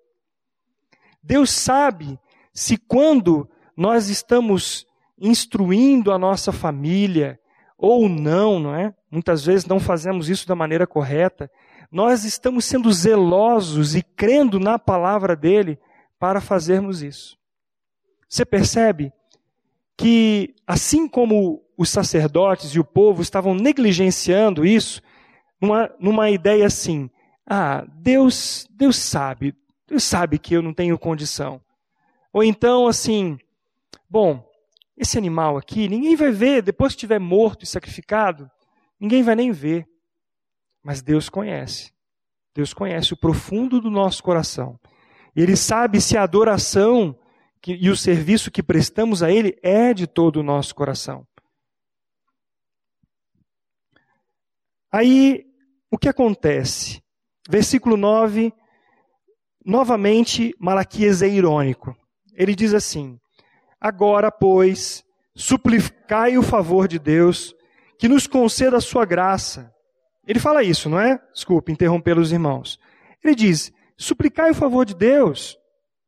[1.22, 2.18] Deus sabe
[2.54, 4.88] se quando nós estamos
[5.20, 7.38] instruindo a nossa família
[7.78, 8.96] ou não, não é?
[9.12, 11.52] Muitas vezes não fazemos isso da maneira correta.
[11.92, 15.78] Nós estamos sendo zelosos e crendo na palavra dele
[16.18, 17.38] para fazermos isso.
[18.30, 19.12] Você percebe
[19.98, 25.02] que, assim como os sacerdotes e o povo estavam negligenciando isso,
[25.62, 27.10] numa, numa ideia assim:
[27.46, 29.56] ah, Deus, Deus sabe,
[29.88, 31.62] Deus sabe que eu não tenho condição.
[32.32, 33.40] Ou então, assim,
[34.08, 34.48] bom,
[34.96, 38.50] esse animal aqui, ninguém vai ver, depois que estiver morto e sacrificado,
[39.00, 39.88] ninguém vai nem ver.
[40.84, 41.92] Mas Deus conhece.
[42.54, 44.80] Deus conhece o profundo do nosso coração.
[45.36, 47.18] E Ele sabe se a adoração
[47.62, 51.26] que, e o serviço que prestamos a Ele é de todo o nosso coração.
[54.92, 55.49] Aí,
[55.92, 57.02] o que acontece?
[57.50, 58.54] Versículo 9,
[59.66, 61.96] novamente, Malaquias é irônico.
[62.34, 63.20] Ele diz assim:
[63.82, 65.04] Agora, pois,
[65.36, 67.56] suplicai o favor de Deus,
[67.98, 69.74] que nos conceda a sua graça.
[70.28, 71.20] Ele fala isso, não é?
[71.34, 72.80] Desculpe interromper os irmãos.
[73.24, 75.58] Ele diz: suplicai o favor de Deus,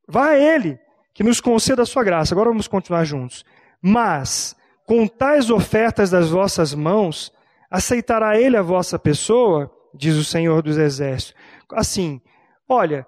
[0.08, 0.80] vá a Ele,
[1.13, 2.34] que nos conceda a sua graça.
[2.34, 3.44] Agora vamos continuar juntos.
[3.82, 7.34] Mas, com tais ofertas das vossas mãos,
[7.71, 11.34] aceitará Ele a vossa pessoa, diz o Senhor dos Exércitos.
[11.71, 12.21] Assim,
[12.67, 13.07] olha,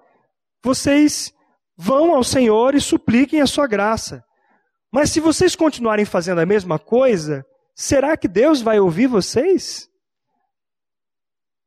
[0.64, 1.34] vocês
[1.76, 4.24] vão ao Senhor e supliquem a sua graça.
[4.90, 9.88] Mas se vocês continuarem fazendo a mesma coisa, será que Deus vai ouvir vocês?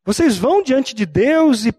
[0.04, 1.74] Vocês vão diante de Deus e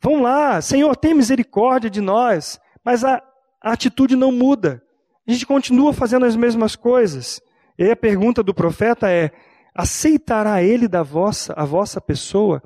[0.00, 3.22] vão lá, Senhor, tem misericórdia de nós, mas a,
[3.60, 4.80] a atitude não muda.
[5.26, 7.42] A gente continua fazendo as mesmas coisas.
[7.76, 9.32] E aí a pergunta do profeta é:
[9.74, 12.62] aceitará ele da vossa, a vossa pessoa?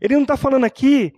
[0.00, 1.12] Ele não está falando aqui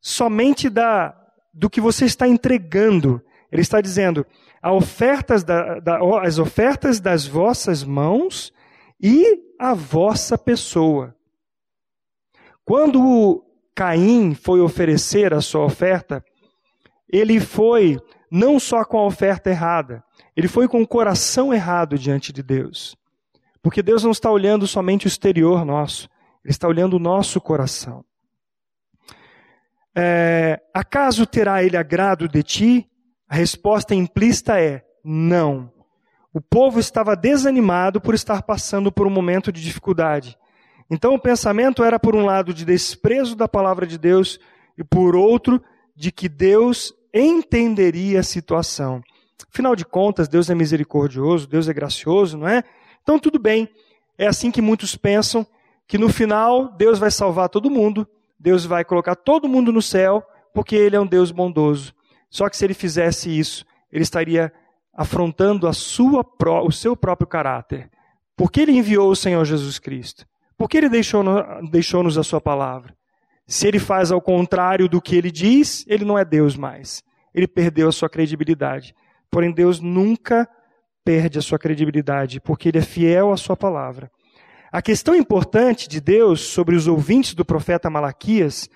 [0.00, 1.14] somente da,
[1.52, 3.22] do que você está entregando.
[3.50, 4.26] Ele está dizendo:
[4.70, 8.52] ofertas da, da, as ofertas das vossas mãos
[9.00, 11.14] e a vossa pessoa.
[12.64, 16.24] Quando Caim foi oferecer a sua oferta,
[17.08, 17.98] ele foi
[18.30, 20.02] não só com a oferta errada,
[20.34, 22.96] ele foi com o coração errado diante de Deus.
[23.62, 26.08] Porque Deus não está olhando somente o exterior nosso,
[26.44, 28.04] Ele está olhando o nosso coração.
[29.94, 32.90] É, acaso terá Ele agrado de ti?
[33.28, 35.70] A resposta implícita é não.
[36.34, 40.36] O povo estava desanimado por estar passando por um momento de dificuldade.
[40.90, 44.38] Então o pensamento era, por um lado, de desprezo da palavra de Deus,
[44.76, 45.62] e por outro,
[45.94, 49.02] de que Deus entenderia a situação.
[49.52, 52.64] Afinal de contas, Deus é misericordioso, Deus é gracioso, não é?
[53.02, 53.68] Então tudo bem.
[54.16, 55.46] É assim que muitos pensam
[55.86, 58.06] que no final Deus vai salvar todo mundo,
[58.38, 60.22] Deus vai colocar todo mundo no céu,
[60.54, 61.94] porque Ele é um Deus bondoso.
[62.32, 63.62] Só que se ele fizesse isso,
[63.92, 64.50] ele estaria
[64.94, 66.24] afrontando a sua,
[66.64, 67.90] o seu próprio caráter.
[68.34, 70.26] Por que ele enviou o Senhor Jesus Cristo?
[70.56, 72.96] Por que ele deixou-nos deixou a sua palavra?
[73.46, 77.04] Se ele faz ao contrário do que ele diz, ele não é Deus mais.
[77.34, 78.94] Ele perdeu a sua credibilidade.
[79.30, 80.48] Porém, Deus nunca
[81.04, 84.10] perde a sua credibilidade, porque ele é fiel à sua palavra.
[84.70, 88.68] A questão importante de Deus sobre os ouvintes do profeta Malaquias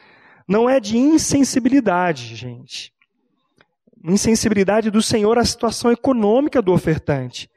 [0.47, 2.95] não é de insensibilidade, gente
[4.13, 7.51] insensibilidade do Senhor à situação econômica do ofertante,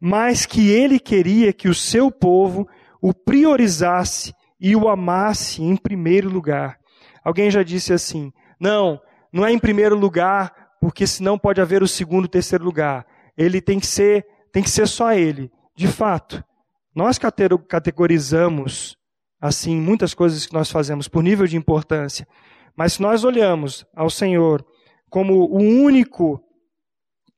[0.00, 2.68] mas que ele queria que o seu povo
[3.00, 6.78] o priorizasse e o amasse em primeiro lugar.
[7.24, 9.00] Alguém já disse assim: não,
[9.32, 13.04] não é em primeiro lugar, porque senão pode haver o segundo, terceiro lugar.
[13.38, 15.50] Ele tem que ser, tem que ser só ele.
[15.76, 16.44] De fato,
[16.92, 17.18] nós
[17.68, 18.98] categorizamos
[19.40, 22.26] assim muitas coisas que nós fazemos por nível de importância.
[22.76, 24.66] Mas se nós olhamos ao Senhor
[25.08, 26.42] como o único,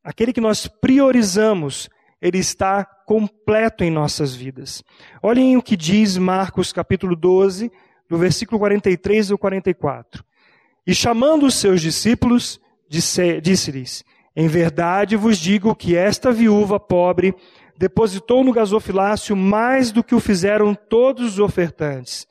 [0.03, 4.83] aquele que nós priorizamos, ele está completo em nossas vidas.
[5.23, 7.71] Olhem o que diz Marcos capítulo 12,
[8.09, 10.25] do versículo 43 ao 44.
[10.87, 12.59] E chamando os seus discípulos,
[12.89, 17.35] disse-lhes: Em verdade vos digo que esta viúva pobre
[17.77, 22.27] depositou no gasofilácio mais do que o fizeram todos os ofertantes,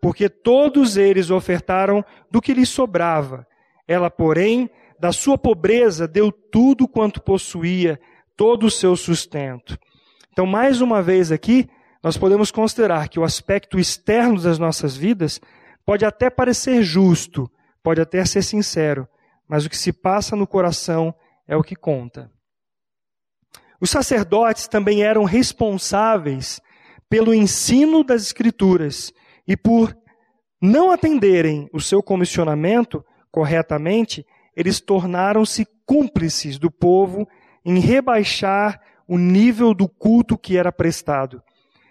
[0.00, 3.46] porque todos eles ofertaram do que lhes sobrava.
[3.88, 7.98] Ela, porém, da sua pobreza deu tudo quanto possuía,
[8.36, 9.78] todo o seu sustento.
[10.32, 11.68] Então, mais uma vez aqui,
[12.02, 15.40] nós podemos considerar que o aspecto externo das nossas vidas
[15.84, 17.50] pode até parecer justo,
[17.82, 19.08] pode até ser sincero,
[19.48, 21.14] mas o que se passa no coração
[21.50, 22.30] é o que conta.
[23.80, 26.60] Os sacerdotes também eram responsáveis
[27.08, 29.12] pelo ensino das Escrituras
[29.48, 29.96] e por
[30.62, 37.26] não atenderem o seu comissionamento corretamente, eles tornaram-se cúmplices do povo
[37.64, 41.42] em rebaixar o nível do culto que era prestado.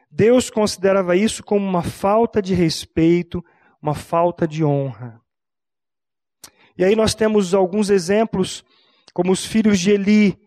[0.09, 3.43] Deus considerava isso como uma falta de respeito,
[3.81, 5.19] uma falta de honra.
[6.77, 8.63] E aí nós temos alguns exemplos,
[9.19, 10.39] como os filhos de Eli,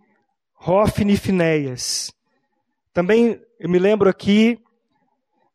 [0.58, 2.10] Hofni e Finéias.
[2.90, 4.58] Também eu me lembro aqui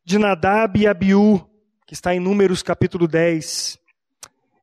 [0.05, 1.43] de Nadab e Abiú,
[1.87, 3.79] que está em Números capítulo 10.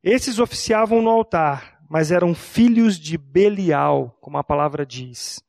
[0.04, 5.42] Esses oficiavam no altar, mas eram filhos de Belial, como a palavra diz.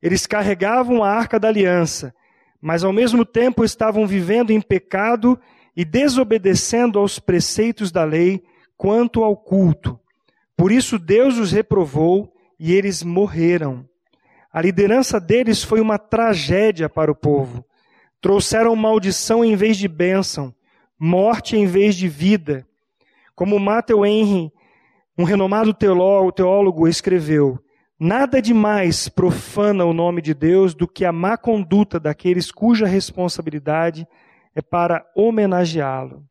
[0.00, 2.14] Eles carregavam a arca da aliança,
[2.60, 5.36] mas ao mesmo tempo estavam vivendo em pecado
[5.76, 8.44] e desobedecendo aos preceitos da lei
[8.76, 9.98] quanto ao culto.
[10.58, 13.88] Por isso Deus os reprovou e eles morreram.
[14.52, 17.64] A liderança deles foi uma tragédia para o povo.
[18.20, 20.52] Trouxeram maldição em vez de bênção,
[20.98, 22.66] morte em vez de vida.
[23.36, 24.52] Como Matthew Henry,
[25.16, 27.56] um renomado teólogo, escreveu:
[27.96, 32.84] Nada de mais profana o nome de Deus do que a má conduta daqueles cuja
[32.84, 34.08] responsabilidade
[34.56, 36.27] é para homenageá-lo.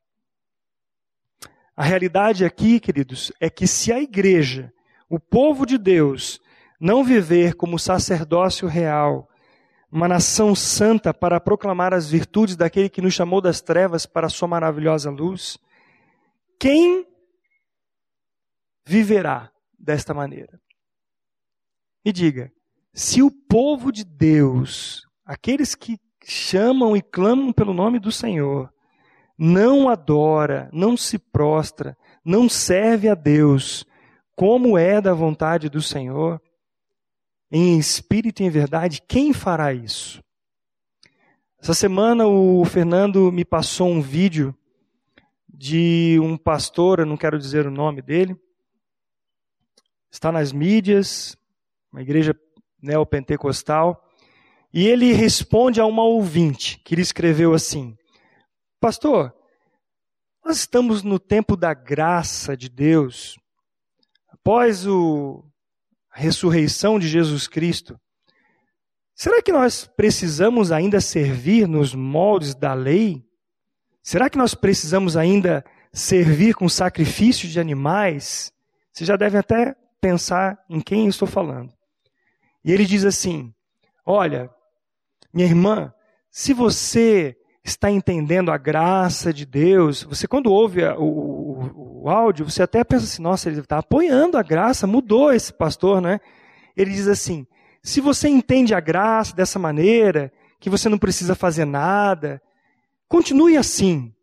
[1.78, 4.74] A realidade aqui, queridos, é que se a igreja,
[5.08, 6.42] o povo de Deus,
[6.80, 9.30] não viver como sacerdócio real,
[9.92, 14.30] uma nação santa para proclamar as virtudes daquele que nos chamou das trevas para a
[14.30, 15.60] sua maravilhosa luz,
[16.60, 17.06] quem
[18.84, 20.60] viverá desta maneira?
[22.04, 22.52] E diga,
[22.92, 28.74] se o povo de Deus, aqueles que chamam e clamam pelo nome do Senhor,
[29.38, 33.86] não adora, não se prostra, não serve a Deus
[34.36, 36.42] como é da vontade do Senhor,
[37.52, 40.24] em espírito e em verdade, quem fará isso?
[41.60, 44.56] Essa semana o Fernando me passou um vídeo
[45.48, 48.40] de um pastor, eu não quero dizer o nome dele,
[50.12, 51.36] está nas mídias,
[51.92, 52.36] uma igreja
[52.80, 54.08] neopentecostal,
[54.72, 57.98] e ele responde a uma ouvinte que lhe escreveu assim:
[58.80, 59.34] Pastor,
[60.46, 63.38] nós estamos no tempo da graça de Deus.
[64.30, 65.44] Após o,
[66.12, 68.00] a ressurreição de Jesus Cristo,
[69.16, 73.26] será que nós precisamos ainda servir nos moldes da lei?
[74.04, 78.54] Será que nós precisamos ainda servir com sacrifício de animais?
[78.94, 81.74] Você já deve até pensar em quem eu estou falando.
[82.64, 83.52] E ele diz assim:
[84.06, 84.50] Olha,
[85.34, 85.92] minha irmã,
[86.30, 87.36] se você
[87.70, 92.84] está entendendo a graça de Deus, você quando ouve o, o, o áudio, você até
[92.84, 96.20] pensa assim: nossa, ele está apoiando a graça, mudou esse pastor, né?
[96.76, 97.46] Ele diz assim:
[97.84, 102.42] se você entende a graça dessa maneira, que você não precisa fazer nada,
[103.08, 104.14] continue assim.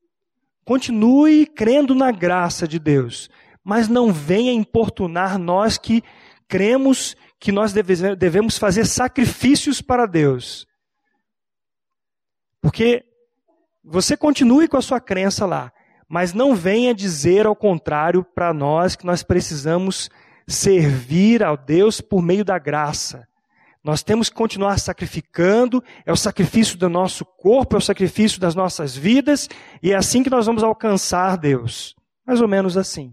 [0.65, 3.29] Continue crendo na graça de Deus,
[3.63, 6.03] mas não venha importunar nós que
[6.49, 10.67] cremos que nós devemos fazer sacrifícios para Deus.
[12.63, 13.05] Porque
[13.85, 15.73] você continue com a sua crença lá,
[16.09, 20.11] mas não venha dizer ao contrário para nós que nós precisamos
[20.47, 23.27] servir a Deus por meio da graça.
[23.83, 28.55] Nós temos que continuar sacrificando, é o sacrifício do nosso corpo, é o sacrifício das
[28.55, 29.49] nossas vidas,
[29.83, 31.95] e é assim que nós vamos alcançar Deus.
[32.27, 33.13] Mais ou menos assim.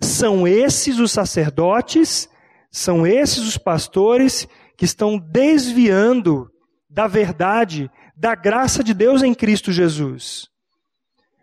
[0.00, 2.30] São esses os sacerdotes
[2.70, 6.48] são esses os pastores que estão desviando
[6.88, 7.90] da verdade,
[8.20, 10.46] da graça de Deus em Cristo Jesus.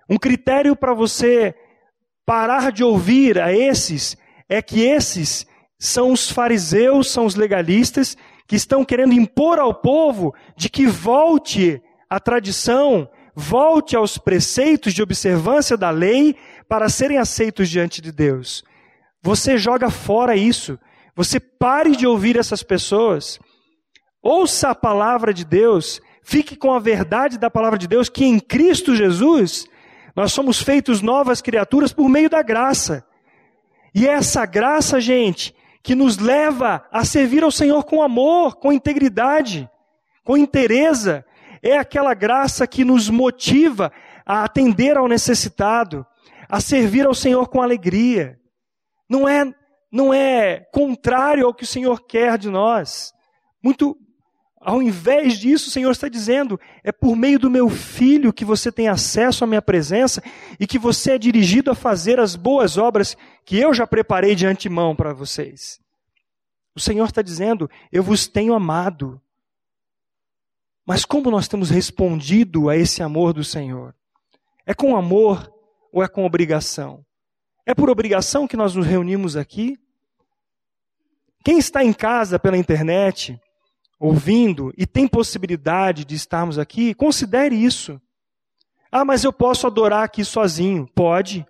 [0.08, 1.56] Um critério para você
[2.24, 4.16] parar de ouvir a esses
[4.48, 5.48] é que esses
[5.80, 8.16] são os fariseus, são os legalistas
[8.48, 15.02] que estão querendo impor ao povo de que volte à tradição, volte aos preceitos de
[15.02, 16.36] observância da lei
[16.70, 18.64] para serem aceitos diante de Deus.
[19.24, 20.78] Você joga fora isso.
[21.16, 23.40] Você pare de ouvir essas pessoas.
[24.22, 26.00] Ouça a palavra de Deus.
[26.30, 29.66] Fique com a verdade da palavra de Deus, que em Cristo Jesus
[30.14, 33.08] nós somos feitos novas criaturas por meio da graça.
[33.96, 38.74] E é essa graça, gente, que nos leva a servir ao Senhor com amor, com
[38.74, 39.70] integridade,
[40.22, 41.26] com inteireza.
[41.64, 43.90] É aquela graça que nos motiva
[44.26, 46.06] a atender ao necessitado,
[46.50, 48.38] a servir ao Senhor com alegria.
[49.10, 49.50] Não é,
[49.90, 53.14] não é contrário ao que o Senhor quer de nós.
[53.64, 53.98] Muito
[54.60, 58.72] ao invés disso, o Senhor está dizendo: é por meio do meu filho que você
[58.72, 60.22] tem acesso à minha presença
[60.60, 64.46] e que você é dirigido a fazer as boas obras que eu já preparei de
[64.46, 65.80] antemão para vocês.
[66.76, 69.22] O Senhor está dizendo: eu vos tenho amado.
[70.86, 73.94] Mas como nós temos respondido a esse amor do Senhor?
[74.66, 75.52] É com amor
[75.92, 77.06] ou é com obrigação?
[77.66, 79.78] É por obrigação que nós nos reunimos aqui?
[81.44, 83.40] Quem está em casa pela internet,
[84.00, 88.00] ouvindo e tem possibilidade de estarmos aqui, considere isso.
[88.92, 90.88] Ah, mas eu posso adorar aqui sozinho.
[90.96, 91.46] Pode.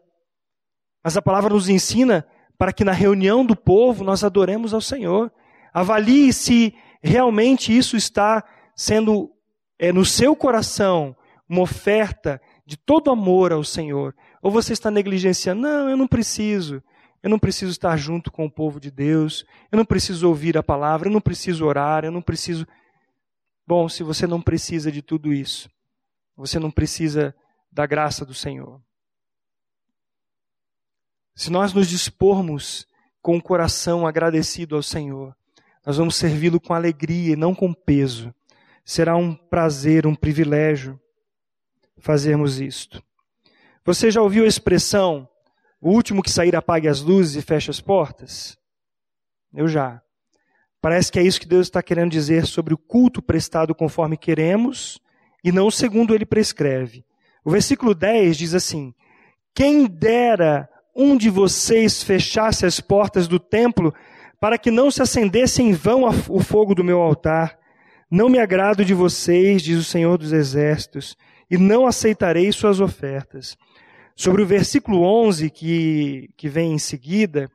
[1.03, 2.25] Mas a palavra nos ensina
[2.57, 5.31] para que na reunião do povo nós adoremos ao Senhor.
[5.73, 8.43] Avalie se realmente isso está
[8.75, 9.31] sendo
[9.77, 11.15] é, no seu coração
[11.47, 14.15] uma oferta de todo amor ao Senhor.
[14.41, 16.83] Ou você está negligenciando, não, eu não preciso.
[17.21, 19.45] Eu não preciso estar junto com o povo de Deus.
[19.71, 21.07] Eu não preciso ouvir a palavra.
[21.07, 22.05] Eu não preciso orar.
[22.05, 22.65] Eu não preciso.
[23.65, 25.69] Bom, se você não precisa de tudo isso,
[26.35, 27.35] você não precisa
[27.71, 28.81] da graça do Senhor.
[31.35, 32.87] Se nós nos dispormos
[33.21, 35.35] com o coração agradecido ao Senhor,
[35.85, 38.33] nós vamos servi-lo com alegria e não com peso.
[38.83, 40.99] Será um prazer, um privilégio
[41.99, 43.03] fazermos isto.
[43.85, 45.29] Você já ouviu a expressão
[45.81, 48.57] o último que sair apague as luzes e feche as portas?
[49.53, 50.01] Eu já.
[50.81, 54.99] Parece que é isso que Deus está querendo dizer sobre o culto prestado conforme queremos
[55.43, 57.05] e não segundo ele prescreve.
[57.43, 58.93] O versículo 10 diz assim:
[59.55, 63.93] Quem dera um de vocês fechasse as portas do templo
[64.39, 67.57] para que não se acendesse em vão o fogo do meu altar.
[68.09, 71.15] Não me agrado de vocês, diz o Senhor dos Exércitos,
[71.49, 73.55] e não aceitarei suas ofertas.
[74.17, 77.51] Sobre o versículo 11 que, que vem em seguida,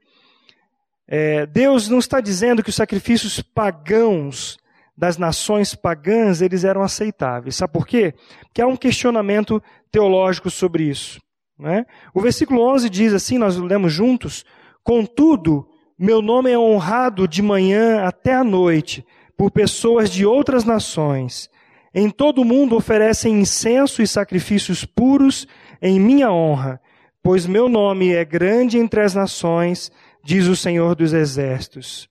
[1.08, 4.56] é, Deus não está dizendo que os sacrifícios pagãos
[4.96, 7.56] das nações pagãs eles eram aceitáveis.
[7.56, 8.14] Sabe por quê?
[8.42, 9.60] Porque há um questionamento
[9.90, 11.20] teológico sobre isso.
[11.58, 11.84] Né?
[12.14, 14.44] O versículo 11 diz assim, nós lemos juntos:
[14.84, 19.04] Contudo, meu nome é honrado de manhã até a noite
[19.36, 21.50] por pessoas de outras nações.
[21.92, 25.48] Em todo o mundo oferecem incenso e sacrifícios puros
[25.82, 26.80] em minha honra,
[27.20, 29.90] pois meu nome é grande entre as nações,
[30.24, 32.08] diz o Senhor dos Exércitos.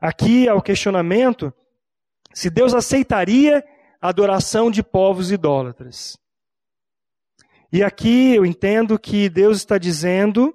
[0.00, 1.54] Aqui é o questionamento
[2.34, 3.64] se Deus aceitaria
[4.02, 6.18] a adoração de povos idólatras.
[7.72, 10.54] E aqui eu entendo que Deus está dizendo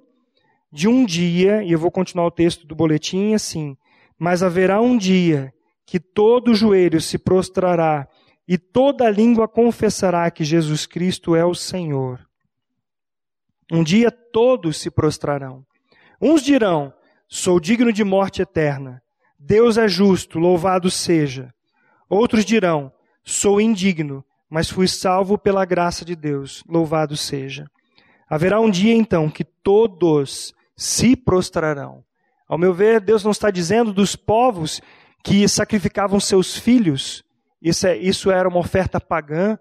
[0.70, 3.76] de um dia, e eu vou continuar o texto do boletim assim:
[4.18, 5.52] Mas haverá um dia
[5.86, 8.08] que todo joelho se prostrará
[8.46, 12.20] e toda língua confessará que Jesus Cristo é o Senhor.
[13.70, 15.64] Um dia todos se prostrarão.
[16.20, 16.92] Uns dirão:
[17.28, 19.02] Sou digno de morte eterna.
[19.38, 21.52] Deus é justo, louvado seja.
[22.08, 22.92] Outros dirão:
[23.24, 27.66] Sou indigno, mas fui salvo pela graça de Deus, louvado seja.
[28.28, 32.04] Haverá um dia então que todos se prostrarão.
[32.48, 34.80] Ao meu ver, Deus não está dizendo dos povos
[35.24, 37.24] que sacrificavam seus filhos.
[37.60, 39.58] Isso, é, isso era uma oferta pagã,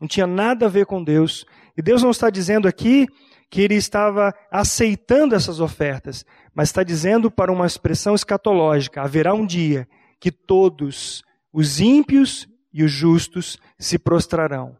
[0.00, 1.44] não tinha nada a ver com Deus.
[1.76, 3.06] E Deus não está dizendo aqui
[3.54, 9.46] que ele estava aceitando essas ofertas, mas está dizendo para uma expressão escatológica: haverá um
[9.46, 9.86] dia
[10.18, 14.76] que todos, os ímpios e os justos, se prostrarão.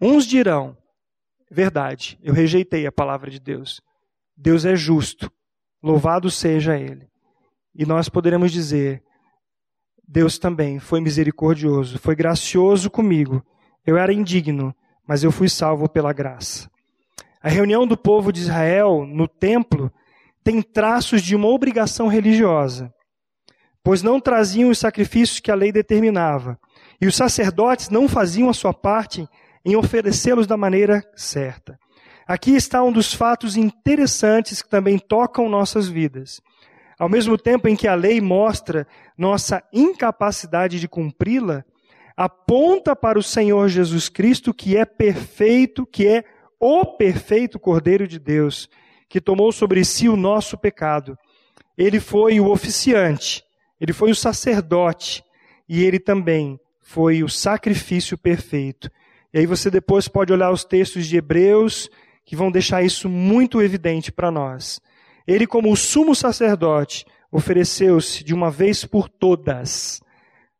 [0.00, 0.76] Uns dirão:
[1.50, 3.80] verdade, eu rejeitei a palavra de Deus.
[4.36, 5.28] Deus é justo,
[5.82, 7.08] louvado seja Ele.
[7.74, 9.02] E nós poderemos dizer:
[10.06, 13.44] Deus também foi misericordioso, foi gracioso comigo.
[13.84, 14.72] Eu era indigno,
[15.04, 16.70] mas eu fui salvo pela graça.
[17.42, 19.92] A reunião do povo de Israel no templo
[20.42, 22.92] tem traços de uma obrigação religiosa,
[23.82, 26.58] pois não traziam os sacrifícios que a lei determinava,
[27.00, 29.28] e os sacerdotes não faziam a sua parte
[29.64, 31.78] em oferecê-los da maneira certa.
[32.26, 36.40] Aqui está um dos fatos interessantes que também tocam nossas vidas.
[36.98, 38.86] Ao mesmo tempo em que a lei mostra
[39.16, 41.64] nossa incapacidade de cumpri-la,
[42.16, 46.24] aponta para o Senhor Jesus Cristo, que é perfeito, que é
[46.60, 48.68] o perfeito Cordeiro de Deus,
[49.08, 51.16] que tomou sobre si o nosso pecado.
[51.76, 53.44] Ele foi o oficiante,
[53.80, 55.22] ele foi o sacerdote,
[55.68, 58.90] e ele também foi o sacrifício perfeito.
[59.32, 61.88] E aí você depois pode olhar os textos de Hebreus,
[62.24, 64.80] que vão deixar isso muito evidente para nós.
[65.26, 70.00] Ele, como o sumo sacerdote, ofereceu-se de uma vez por todas.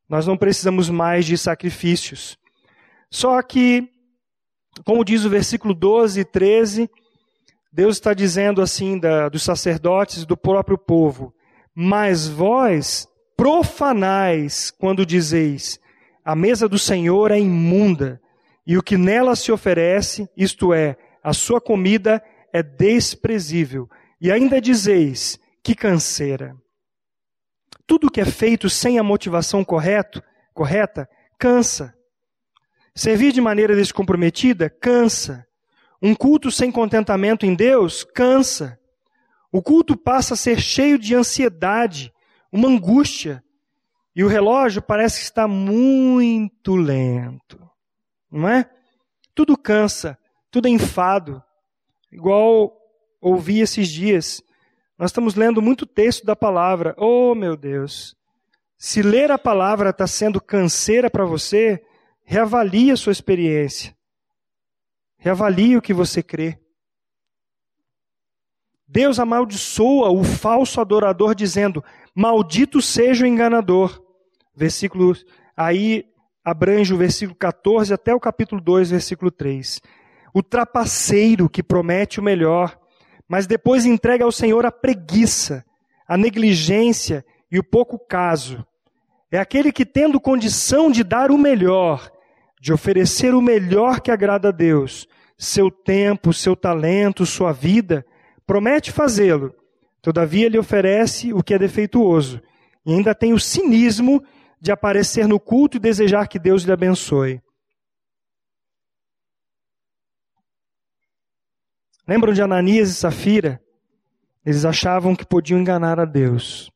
[0.08, 2.38] Nós não precisamos mais de sacrifícios.
[3.10, 3.88] Só que,
[4.84, 6.90] como diz o versículo 12 e 13,
[7.72, 11.34] Deus está dizendo assim da, dos sacerdotes e do próprio povo:
[11.74, 13.06] Mas vós
[13.36, 15.78] profanais quando dizeis:
[16.24, 18.20] A mesa do Senhor é imunda,
[18.66, 23.88] e o que nela se oferece, isto é, a sua comida, é desprezível.
[24.20, 26.56] E ainda dizeis: Que canseira.
[27.86, 31.08] Tudo que é feito sem a motivação correto, correta
[31.38, 31.94] cansa.
[32.98, 35.46] Servir de maneira descomprometida cansa.
[36.02, 38.76] Um culto sem contentamento em Deus cansa.
[39.52, 42.12] O culto passa a ser cheio de ansiedade,
[42.50, 43.40] uma angústia,
[44.16, 47.70] e o relógio parece que está muito lento,
[48.28, 48.68] não é?
[49.32, 50.18] Tudo cansa,
[50.50, 51.40] tudo é enfado.
[52.10, 52.76] Igual
[53.20, 54.42] ouvi esses dias,
[54.98, 56.96] nós estamos lendo muito texto da palavra.
[56.98, 58.16] Oh, meu Deus!
[58.76, 61.80] Se ler a palavra está sendo canseira para você,
[62.30, 63.96] reavalie a sua experiência.
[65.16, 66.58] Reavalie o que você crê.
[68.86, 71.82] Deus amaldiçoa o falso adorador, dizendo:
[72.14, 74.04] Maldito seja o enganador.
[74.54, 75.14] Versículo
[75.56, 76.04] aí
[76.44, 79.80] abrange o versículo 14 até o capítulo 2, versículo 3.
[80.34, 82.78] O trapaceiro que promete o melhor,
[83.26, 85.64] mas depois entrega ao Senhor a preguiça,
[86.06, 88.66] a negligência e o pouco caso.
[89.32, 92.10] É aquele que, tendo condição de dar o melhor,
[92.60, 95.06] de oferecer o melhor que agrada a Deus,
[95.36, 98.04] seu tempo, seu talento, sua vida,
[98.46, 99.54] promete fazê-lo.
[100.02, 102.40] Todavia, ele oferece o que é defeituoso
[102.84, 104.24] e ainda tem o cinismo
[104.60, 107.40] de aparecer no culto e desejar que Deus lhe abençoe.
[112.06, 113.62] Lembram de Ananias e Safira?
[114.44, 116.70] Eles achavam que podiam enganar a Deus.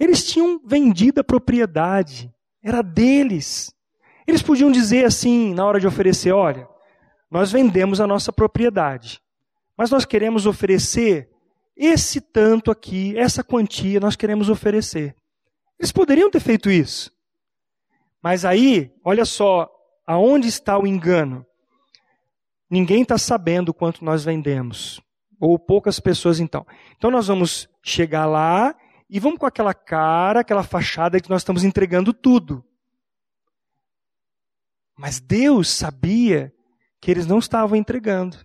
[0.00, 2.32] Eles tinham vendido a propriedade,
[2.62, 3.70] era deles.
[4.28, 6.68] Eles podiam dizer assim, na hora de oferecer: olha,
[7.30, 9.22] nós vendemos a nossa propriedade,
[9.74, 11.30] mas nós queremos oferecer
[11.74, 15.16] esse tanto aqui, essa quantia, nós queremos oferecer.
[15.78, 17.10] Eles poderiam ter feito isso.
[18.22, 19.70] Mas aí, olha só,
[20.06, 21.46] aonde está o engano?
[22.68, 25.00] Ninguém está sabendo quanto nós vendemos.
[25.40, 26.66] Ou poucas pessoas então.
[26.96, 28.74] Então nós vamos chegar lá
[29.08, 32.62] e vamos com aquela cara, aquela fachada que nós estamos entregando tudo.
[34.98, 36.52] Mas Deus sabia
[37.00, 38.36] que eles não estavam entregando.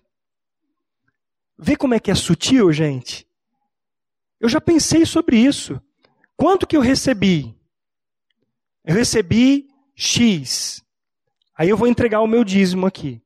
[1.58, 3.26] Vê como é que é sutil, gente?
[4.38, 5.82] Eu já pensei sobre isso.
[6.36, 7.56] Quanto que eu recebi?
[8.84, 10.84] Eu recebi X.
[11.56, 13.20] Aí eu vou entregar o meu dízimo aqui.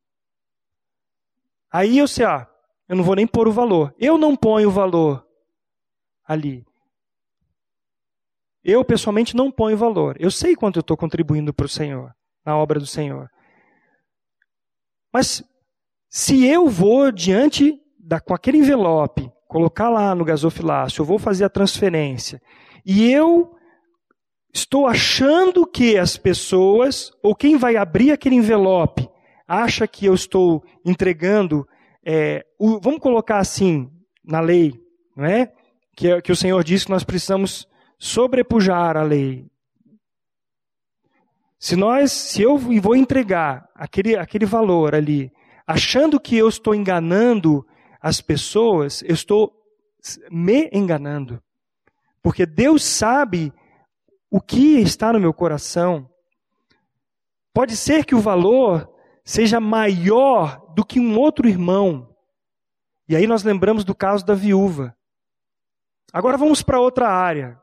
[1.70, 2.48] Aí eu sei, ah,
[2.88, 3.94] eu não vou nem pôr o valor.
[3.98, 5.26] Eu não ponho o valor
[6.24, 6.66] ali.
[8.64, 10.16] Eu, pessoalmente, não ponho o valor.
[10.18, 12.14] Eu sei quanto eu estou contribuindo para o Senhor,
[12.48, 13.28] na obra do Senhor.
[15.12, 15.44] Mas,
[16.08, 21.44] se eu vou diante da, com aquele envelope, colocar lá no gasofilácio, eu vou fazer
[21.44, 22.40] a transferência,
[22.86, 23.54] e eu
[24.52, 29.06] estou achando que as pessoas, ou quem vai abrir aquele envelope,
[29.46, 31.68] acha que eu estou entregando,
[32.02, 33.90] é, o, vamos colocar assim
[34.24, 34.72] na lei,
[35.14, 35.52] não é?
[35.94, 37.68] Que, que o Senhor disse que nós precisamos
[37.98, 39.46] sobrepujar a lei.
[41.58, 45.32] Se nós, se eu vou entregar aquele, aquele valor ali,
[45.66, 47.66] achando que eu estou enganando
[48.00, 49.52] as pessoas, eu estou
[50.30, 51.42] me enganando.
[52.22, 53.52] Porque Deus sabe
[54.30, 56.08] o que está no meu coração.
[57.52, 58.88] Pode ser que o valor
[59.24, 62.14] seja maior do que um outro irmão.
[63.08, 64.96] E aí nós lembramos do caso da viúva.
[66.12, 67.58] Agora vamos para outra área.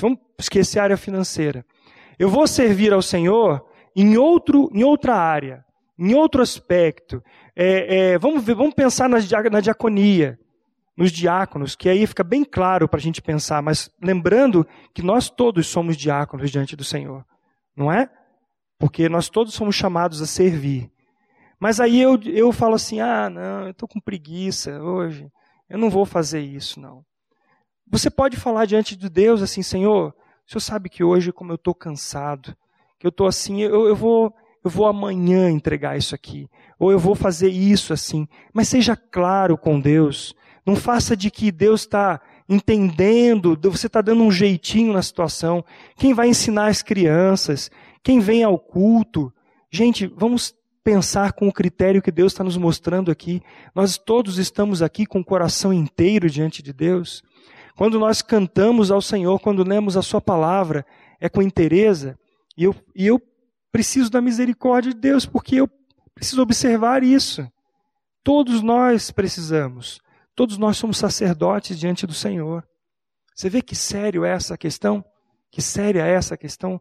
[0.00, 1.64] Vamos esquecer a área financeira.
[2.18, 5.64] Eu vou servir ao Senhor em, outro, em outra área,
[5.98, 7.22] em outro aspecto.
[7.54, 9.18] É, é, vamos, ver, vamos pensar na,
[9.50, 10.38] na diaconia,
[10.96, 15.30] nos diáconos, que aí fica bem claro para a gente pensar, mas lembrando que nós
[15.30, 17.24] todos somos diáconos diante do Senhor,
[17.76, 18.10] não é?
[18.82, 20.90] porque nós todos somos chamados a servir.
[21.60, 25.30] Mas aí eu, eu falo assim: ah, não, eu estou com preguiça hoje,
[25.70, 27.04] eu não vou fazer isso, não.
[27.86, 30.12] Você pode falar diante de Deus assim: Senhor,
[30.52, 32.54] o Senhor sabe que hoje, como eu estou cansado,
[32.98, 36.48] que eu estou assim, eu, eu, vou, eu vou amanhã entregar isso aqui,
[36.78, 38.28] ou eu vou fazer isso assim.
[38.52, 40.34] Mas seja claro com Deus.
[40.64, 45.64] Não faça de que Deus está entendendo, você está dando um jeitinho na situação.
[45.96, 47.70] Quem vai ensinar as crianças?
[48.02, 49.32] Quem vem ao culto,
[49.70, 53.40] gente, vamos pensar com o critério que Deus está nos mostrando aqui.
[53.74, 57.22] Nós todos estamos aqui com o coração inteiro diante de Deus.
[57.76, 60.84] Quando nós cantamos ao Senhor, quando lemos a Sua palavra,
[61.20, 62.14] é com interesse,
[62.56, 63.20] e eu, e eu
[63.70, 65.68] preciso da misericórdia de Deus, porque eu
[66.14, 67.46] preciso observar isso.
[68.22, 70.00] Todos nós precisamos.
[70.34, 72.66] Todos nós somos sacerdotes diante do Senhor.
[73.34, 75.04] Você vê que sério é essa questão?
[75.50, 76.80] Que séria é essa questão?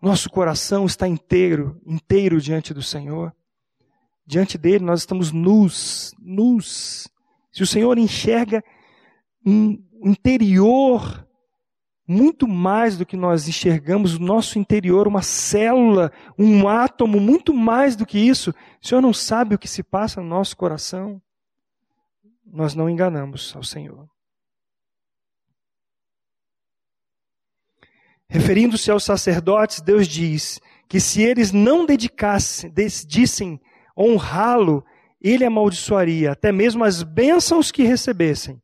[0.00, 3.34] Nosso coração está inteiro, inteiro diante do Senhor.
[4.26, 7.08] Diante dele nós estamos nus, nus.
[7.50, 8.62] Se o Senhor enxerga
[9.44, 11.24] interior
[12.06, 17.96] muito mais do que nós enxergamos, o nosso interior, uma célula, um átomo, muito mais
[17.96, 18.50] do que isso.
[18.82, 21.20] O Senhor não sabe o que se passa no nosso coração.
[22.44, 24.06] Nós não enganamos ao Senhor.
[28.28, 33.60] Referindo-se aos sacerdotes, Deus diz que se eles não dedicassem, decidissem
[33.96, 34.84] honrá-lo,
[35.20, 38.60] ele amaldiçoaria até mesmo as bênçãos que recebessem,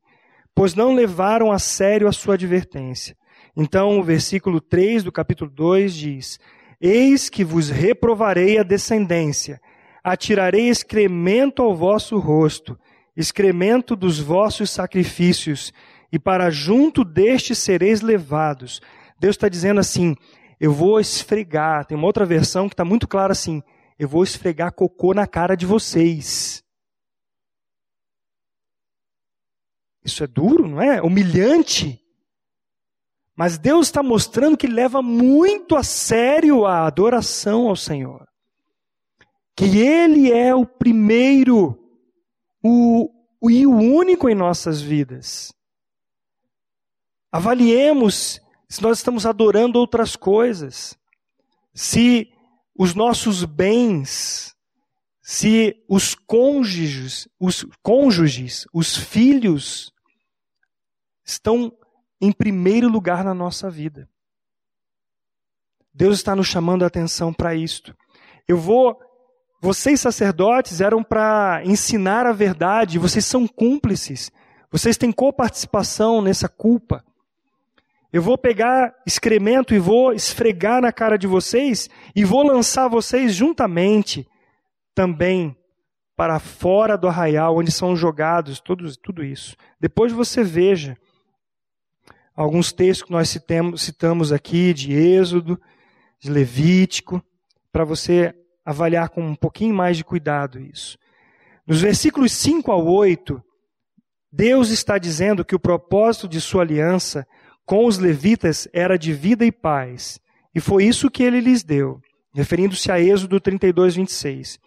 [0.55, 3.15] pois não levaram a sério a sua advertência.
[3.55, 6.39] Então, o versículo 3 do capítulo 2 diz:
[6.79, 9.59] Eis que vos reprovarei a descendência,
[10.03, 12.77] atirarei excremento ao vosso rosto,
[13.15, 15.73] excremento dos vossos sacrifícios,
[16.11, 18.81] e para junto destes sereis levados.
[19.19, 20.15] Deus está dizendo assim:
[20.61, 21.85] eu vou esfregar.
[21.85, 23.63] Tem uma outra versão que está muito clara assim:
[23.97, 26.63] eu vou esfregar cocô na cara de vocês.
[30.03, 31.01] Isso é duro, não é?
[31.01, 32.01] Humilhante.
[33.35, 38.27] Mas Deus está mostrando que leva muito a sério a adoração ao Senhor.
[39.55, 41.77] Que Ele é o primeiro
[42.63, 45.53] o, o, e o único em nossas vidas.
[47.31, 50.97] Avaliemos se nós estamos adorando outras coisas.
[51.73, 52.31] Se
[52.77, 54.55] os nossos bens,
[55.21, 59.90] se os cônjuges, os cônjuges, os filhos
[61.31, 61.71] estão
[62.19, 64.07] em primeiro lugar na nossa vida.
[65.93, 67.95] Deus está nos chamando a atenção para isto.
[68.47, 68.99] Eu vou.
[69.61, 74.31] Vocês, sacerdotes, eram para ensinar a verdade, vocês são cúmplices,
[74.71, 77.03] vocês têm coparticipação nessa culpa.
[78.11, 83.35] Eu vou pegar excremento e vou esfregar na cara de vocês e vou lançar vocês
[83.35, 84.27] juntamente
[84.95, 85.55] também
[86.15, 89.55] para fora do arraial, onde são jogados tudo, tudo isso.
[89.79, 90.97] Depois você veja
[92.35, 95.59] alguns textos que nós citamos, aqui, de Êxodo,
[96.19, 97.21] de Levítico,
[97.71, 98.33] para você
[98.65, 100.97] avaliar com um pouquinho mais de cuidado isso.
[101.65, 103.41] Nos versículos 5 ao 8,
[104.31, 107.27] Deus está dizendo que o propósito de sua aliança
[107.65, 110.19] com os levitas era de vida e paz,
[110.53, 112.01] e foi isso que ele lhes deu,
[112.33, 114.59] referindo-se a Êxodo 32, 26.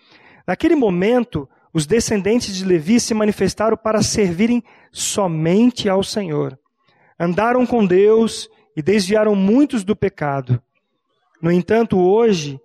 [0.47, 4.63] Naquele momento, os descendentes de Levi se manifestaram para servirem
[4.93, 6.59] somente ao Senhor
[7.19, 10.63] andaram com Deus e desviaram muitos do pecado.
[11.41, 12.61] No entanto, hoje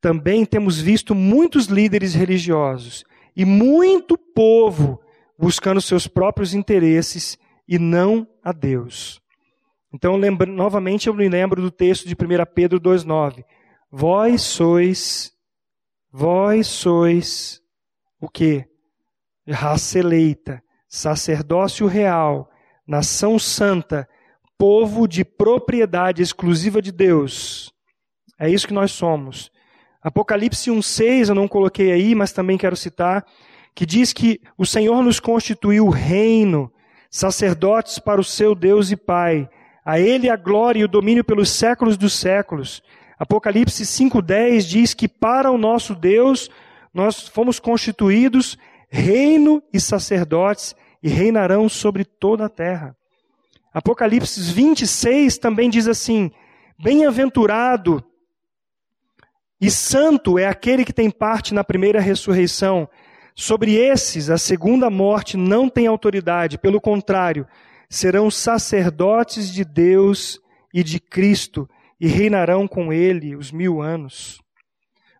[0.00, 3.04] também temos visto muitos líderes religiosos
[3.36, 5.00] e muito povo
[5.38, 9.20] buscando seus próprios interesses e não a Deus.
[9.92, 12.16] Então, lembra, novamente eu me lembro do texto de 1
[12.54, 13.44] Pedro 2,9.
[13.90, 15.32] Vós sois,
[16.12, 17.60] vós sois
[18.20, 18.64] o que?
[19.48, 22.49] Raça eleita, sacerdócio real,
[22.90, 24.08] nação santa,
[24.58, 27.72] povo de propriedade exclusiva de Deus.
[28.36, 29.48] É isso que nós somos.
[30.02, 33.24] Apocalipse 1,6 eu não coloquei aí, mas também quero citar,
[33.76, 36.72] que diz que o Senhor nos constituiu reino,
[37.08, 39.48] sacerdotes para o seu Deus e Pai.
[39.84, 42.82] A Ele a glória e o domínio pelos séculos dos séculos.
[43.20, 46.50] Apocalipse 5,10 diz que para o nosso Deus
[46.92, 52.96] nós fomos constituídos reino e sacerdotes e reinarão sobre toda a terra.
[53.72, 56.30] Apocalipse 26 também diz assim:
[56.78, 58.04] Bem-aventurado
[59.60, 62.88] e santo é aquele que tem parte na primeira ressurreição.
[63.34, 67.46] Sobre esses, a segunda morte não tem autoridade, pelo contrário,
[67.88, 70.40] serão sacerdotes de Deus
[70.72, 71.68] e de Cristo
[72.00, 74.40] e reinarão com ele os mil anos.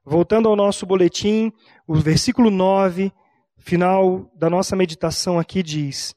[0.05, 1.53] Voltando ao nosso boletim,
[1.87, 3.13] o versículo 9
[3.61, 6.15] final da nossa meditação aqui diz: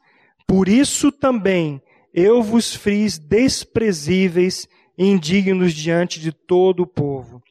[0.47, 1.81] Por isso também
[2.13, 4.67] eu vos fiz desprezíveis
[4.97, 7.41] e indignos diante de todo o povo.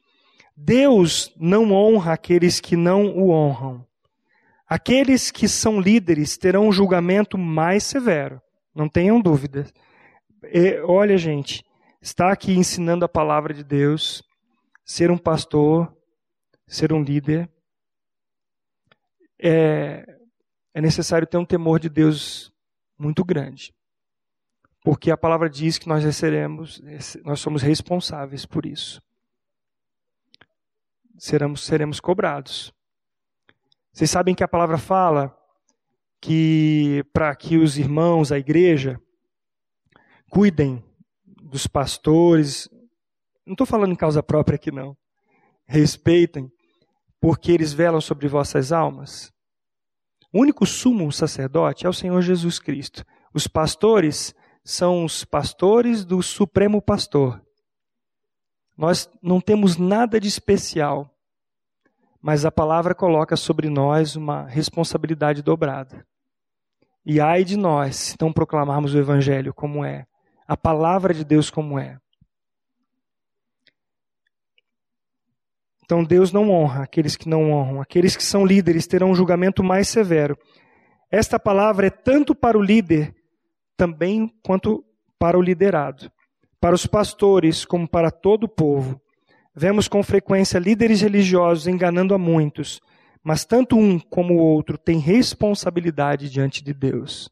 [0.55, 3.85] Deus não honra aqueles que não o honram.
[4.67, 8.41] Aqueles que são líderes terão um julgamento mais severo,
[8.73, 9.67] não tenham dúvida.
[10.45, 11.63] E, olha, gente,
[12.01, 14.23] está aqui ensinando a palavra de Deus,
[14.85, 15.95] ser um pastor,
[16.65, 17.49] ser um líder,
[19.43, 20.05] é,
[20.73, 22.53] é necessário ter um temor de Deus
[22.97, 23.73] muito grande.
[24.81, 26.81] Porque a palavra diz que nós receberemos,
[27.23, 29.01] nós somos responsáveis por isso.
[31.17, 32.73] Seremos, seremos cobrados.
[33.91, 35.37] Vocês sabem que a palavra fala
[36.19, 38.99] que para que os irmãos, a igreja,
[40.29, 40.83] cuidem
[41.25, 42.69] dos pastores.
[43.45, 44.97] Não estou falando em causa própria aqui, não.
[45.65, 46.51] Respeitem,
[47.23, 49.31] porque eles velam sobre vossas almas.
[50.33, 53.05] O único sumo sacerdote é o Senhor Jesus Cristo.
[53.33, 57.41] Os pastores são os pastores do Supremo Pastor.
[58.77, 61.09] Nós não temos nada de especial,
[62.21, 66.05] mas a palavra coloca sobre nós uma responsabilidade dobrada.
[67.05, 70.05] E ai de nós se não proclamarmos o Evangelho como é,
[70.45, 71.97] a palavra de Deus como é.
[75.93, 79.63] Então Deus não honra aqueles que não honram, aqueles que são líderes terão um julgamento
[79.63, 80.35] mais severo.
[81.11, 83.13] Esta palavra é tanto para o líder
[83.77, 84.83] também quanto
[85.19, 86.11] para o liderado,
[86.59, 88.99] para os pastores como para todo o povo.
[89.55, 92.81] Vemos com frequência líderes religiosos enganando a muitos,
[93.23, 97.29] mas tanto um como o outro têm responsabilidade diante de Deus.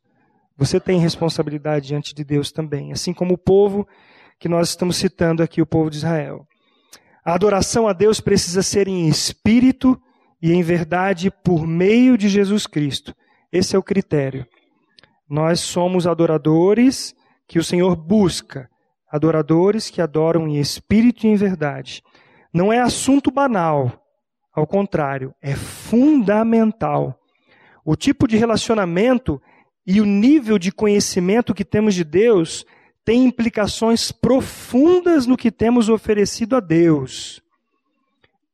[0.55, 3.88] Você tem responsabilidade diante de Deus também, assim como o povo
[4.38, 6.45] que nós estamos citando aqui, o povo de Israel.
[7.24, 9.99] A adoração a Deus precisa ser em espírito
[10.41, 13.15] e em verdade por meio de Jesus Cristo.
[13.51, 14.45] Esse é o critério.
[15.30, 17.15] Nós somos adoradores
[17.47, 18.69] que o Senhor busca,
[19.09, 22.01] adoradores que adoram em espírito e em verdade.
[22.53, 24.01] Não é assunto banal,
[24.53, 27.17] ao contrário, é fundamental.
[27.86, 29.41] O tipo de relacionamento
[29.86, 32.65] e o nível de conhecimento que temos de Deus
[33.04, 37.41] tem implicações profundas no que temos oferecido a Deus.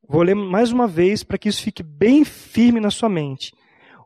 [0.08, 3.54] Vou ler mais uma vez para que isso fique bem firme na sua mente.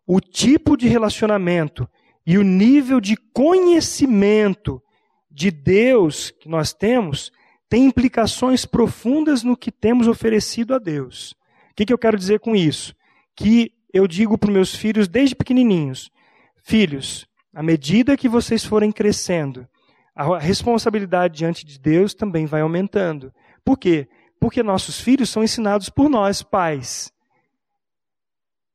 [0.06, 1.88] O tipo de relacionamento
[2.26, 4.82] e o nível de conhecimento
[5.30, 7.32] de Deus que nós temos
[7.70, 11.32] tem implicações profundas no que temos oferecido a Deus.
[11.72, 12.94] O que, que eu quero dizer com isso?
[13.36, 16.10] Que eu digo para meus filhos desde pequenininhos:
[16.64, 19.68] Filhos, à medida que vocês forem crescendo,
[20.16, 23.34] a responsabilidade diante de Deus também vai aumentando.
[23.64, 24.08] Por quê?
[24.40, 27.12] Porque nossos filhos são ensinados por nós, pais.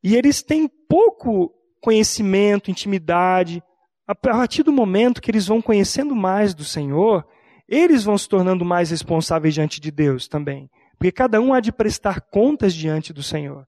[0.02, 3.62] E eles têm pouco conhecimento, intimidade.
[4.06, 7.26] A partir do momento que eles vão conhecendo mais do Senhor,
[7.68, 10.70] eles vão se tornando mais responsáveis diante de Deus também.
[10.96, 13.66] Porque cada um há de prestar contas diante do Senhor.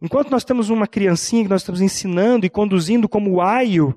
[0.00, 3.96] Enquanto nós temos uma criancinha que nós estamos ensinando e conduzindo como aio,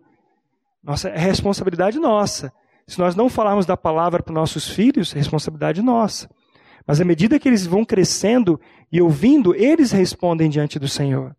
[0.84, 2.54] nossa, é responsabilidade nossa.
[2.88, 6.30] Se nós não falarmos da palavra para nossos filhos, é responsabilidade nossa.
[6.86, 8.60] Mas à medida que eles vão crescendo
[8.92, 11.36] e ouvindo, eles respondem diante do Senhor.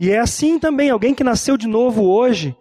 [0.00, 2.56] E é assim também, alguém que nasceu de novo hoje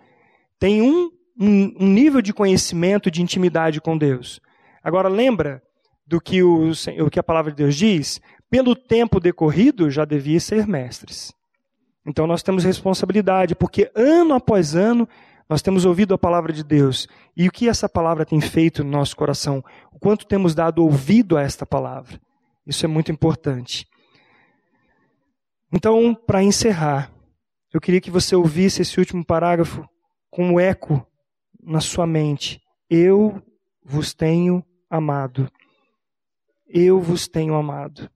[0.59, 1.09] tem um,
[1.39, 4.39] um, um nível de conhecimento, de intimidade com Deus.
[4.83, 5.61] Agora lembra
[6.05, 8.21] do que, o, o que a palavra de Deus diz?
[8.51, 11.33] pelo tempo decorrido, já devia ser mestres.
[12.05, 15.07] Então nós temos responsabilidade, porque ano após ano
[15.51, 17.09] nós temos ouvido a palavra de Deus.
[17.35, 19.61] E o que essa palavra tem feito no nosso coração?
[19.91, 22.21] O quanto temos dado ouvido a esta palavra?
[22.65, 23.85] Isso é muito importante.
[25.69, 27.11] Então, para encerrar,
[27.73, 29.85] eu queria que você ouvisse esse último parágrafo
[30.29, 31.05] com um eco
[31.61, 32.61] na sua mente.
[32.89, 33.43] Eu
[33.83, 35.51] vos tenho amado.
[36.65, 38.09] Eu vos tenho amado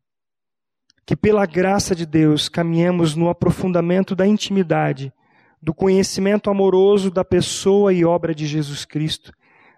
[1.06, 5.14] que pela graça de Deus caminhemos no aprofundamento da intimidade,
[5.62, 9.32] do conhecimento amoroso da pessoa e obra de Jesus Cristo,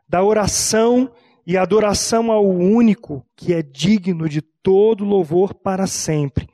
[0.08, 1.12] da oração
[1.46, 6.48] e adoração ao único que é digno de todo louvor para sempre,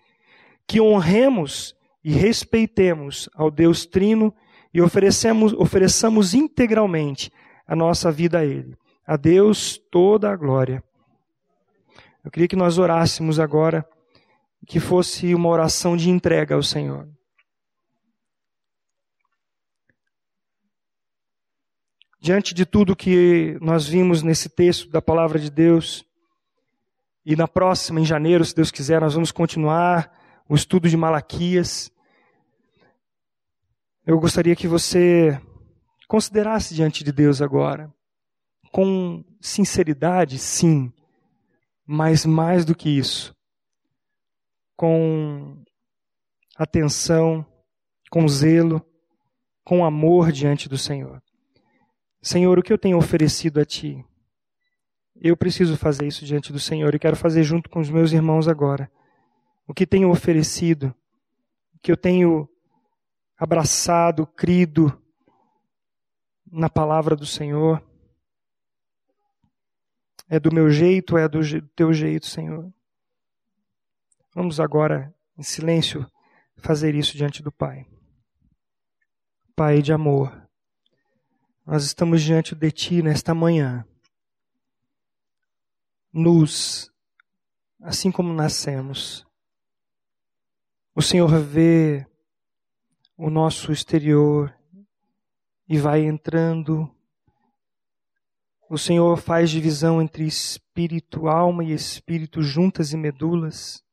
[0.67, 4.33] que honremos e respeitemos ao Deus Trino
[4.73, 7.31] e oferecemos, ofereçamos integralmente
[7.67, 8.75] a nossa vida a Ele.
[9.05, 10.83] A Deus toda a glória.
[12.23, 13.85] Eu queria que nós orássemos agora
[14.65, 17.07] que fosse uma oração de entrega ao Senhor.
[22.23, 26.05] Diante de tudo que nós vimos nesse texto da palavra de Deus,
[27.25, 30.09] e na próxima, em janeiro, se Deus quiser, nós vamos continuar
[30.47, 31.91] o estudo de Malaquias.
[34.07, 35.37] Eu gostaria que você
[36.07, 37.93] considerasse diante de Deus agora,
[38.71, 40.93] com sinceridade, sim,
[41.85, 43.35] mas mais do que isso,
[44.77, 45.61] com
[46.55, 47.45] atenção,
[48.09, 48.81] com zelo,
[49.65, 51.21] com amor diante do Senhor.
[52.23, 54.03] Senhor, o que eu tenho oferecido a Ti?
[55.13, 58.47] Eu preciso fazer isso diante do Senhor e quero fazer junto com os meus irmãos
[58.47, 58.89] agora.
[59.67, 60.95] O que tenho oferecido,
[61.75, 62.47] o que eu tenho
[63.37, 64.97] abraçado, crido,
[66.49, 67.83] na palavra do Senhor.
[70.29, 71.41] É do meu jeito, é do
[71.75, 72.73] teu jeito, Senhor.
[74.33, 76.09] Vamos agora, em silêncio,
[76.55, 77.85] fazer isso diante do Pai.
[79.55, 80.42] Pai de amor,
[81.65, 83.85] nós estamos diante de Ti nesta manhã.
[86.11, 86.91] Nos,
[87.81, 89.25] assim como nascemos,
[90.93, 92.05] o Senhor vê
[93.17, 94.53] o nosso exterior
[95.67, 96.93] e vai entrando.
[98.69, 103.83] O Senhor faz divisão entre espírito, alma e espírito juntas e medulas.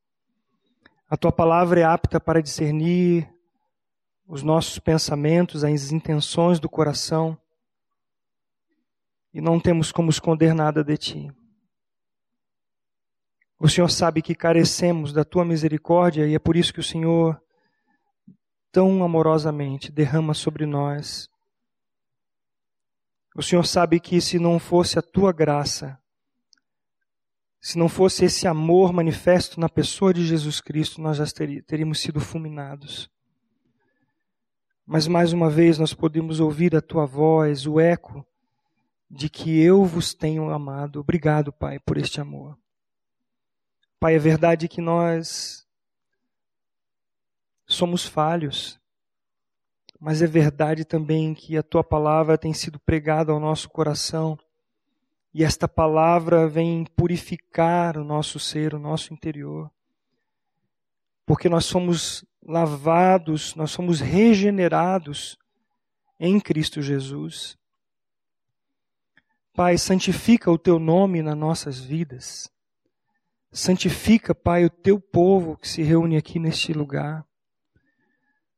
[1.09, 3.33] A tua palavra é apta para discernir
[4.27, 7.39] os nossos pensamentos, as intenções do coração.
[9.33, 11.33] E não temos como esconder nada de ti.
[13.59, 17.41] O Senhor sabe que carecemos da tua misericórdia e é por isso que o Senhor
[18.73, 21.29] tão amorosamente derrama sobre nós.
[23.37, 26.01] O Senhor sabe que se não fosse a tua graça,
[27.61, 31.25] se não fosse esse amor manifesto na pessoa de Jesus Cristo, nós já
[31.67, 33.11] teríamos sido fulminados.
[34.87, 38.27] Mas mais uma vez nós podemos ouvir a tua voz, o eco
[39.11, 41.01] de que eu vos tenho amado.
[41.01, 42.57] Obrigado, Pai, por este amor.
[43.99, 45.67] Pai, é verdade que nós
[47.67, 48.81] somos falhos,
[49.99, 54.39] mas é verdade também que a tua palavra tem sido pregada ao nosso coração
[55.35, 59.71] e esta palavra vem purificar o nosso ser, o nosso interior.
[61.27, 65.39] Porque nós somos lavados, nós somos regenerados
[66.19, 67.60] em Cristo Jesus.
[69.53, 72.51] Pai, santifica o teu nome nas nossas vidas.
[73.53, 77.27] Santifica, Pai, o teu povo que se reúne aqui neste lugar.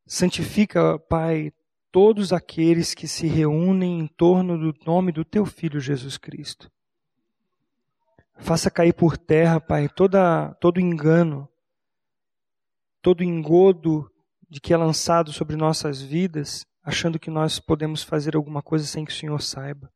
[0.06, 1.50] Santifica, Pai,
[1.90, 6.70] todos aqueles que se reúnem em torno do nome do teu filho Jesus Cristo.
[8.36, 11.48] Faça cair por terra, Pai, toda, todo engano,
[13.00, 14.10] todo engodo
[14.48, 19.04] de que é lançado sobre nossas vidas, achando que nós podemos fazer alguma coisa sem
[19.04, 19.90] que o Senhor saiba.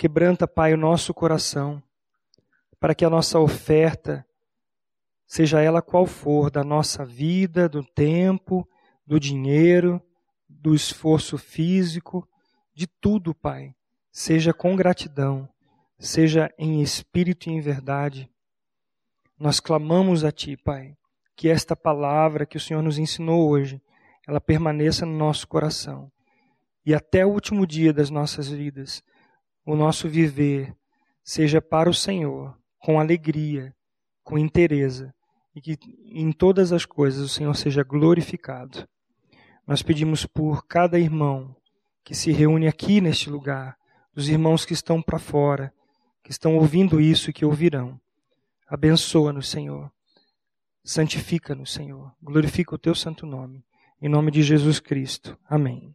[0.00, 1.82] Quebranta, Pai, o nosso coração,
[2.80, 4.26] para que a nossa oferta
[5.26, 8.66] seja ela qual for, da nossa vida, do tempo,
[9.06, 10.00] do dinheiro,
[10.48, 12.26] do esforço físico,
[12.72, 13.74] de tudo, Pai,
[14.10, 15.46] seja com gratidão,
[15.98, 18.26] seja em espírito e em verdade.
[19.38, 20.96] Nós clamamos a Ti, Pai,
[21.36, 23.82] que esta palavra que o Senhor nos ensinou hoje,
[24.26, 26.10] ela permaneça no nosso coração.
[26.86, 29.02] E até o último dia das nossas vidas,
[29.70, 30.74] o nosso viver
[31.22, 33.74] seja para o Senhor, com alegria,
[34.24, 35.08] com interesse,
[35.54, 38.88] e que em todas as coisas o Senhor seja glorificado.
[39.66, 41.54] Nós pedimos por cada irmão
[42.02, 43.76] que se reúne aqui neste lugar,
[44.12, 45.72] dos irmãos que estão para fora,
[46.24, 48.00] que estão ouvindo isso e que ouvirão.
[48.66, 49.90] Abençoa-nos, Senhor.
[50.82, 52.12] Santifica-nos, Senhor.
[52.20, 53.64] Glorifica o teu santo nome.
[54.02, 55.38] Em nome de Jesus Cristo.
[55.48, 55.94] Amém.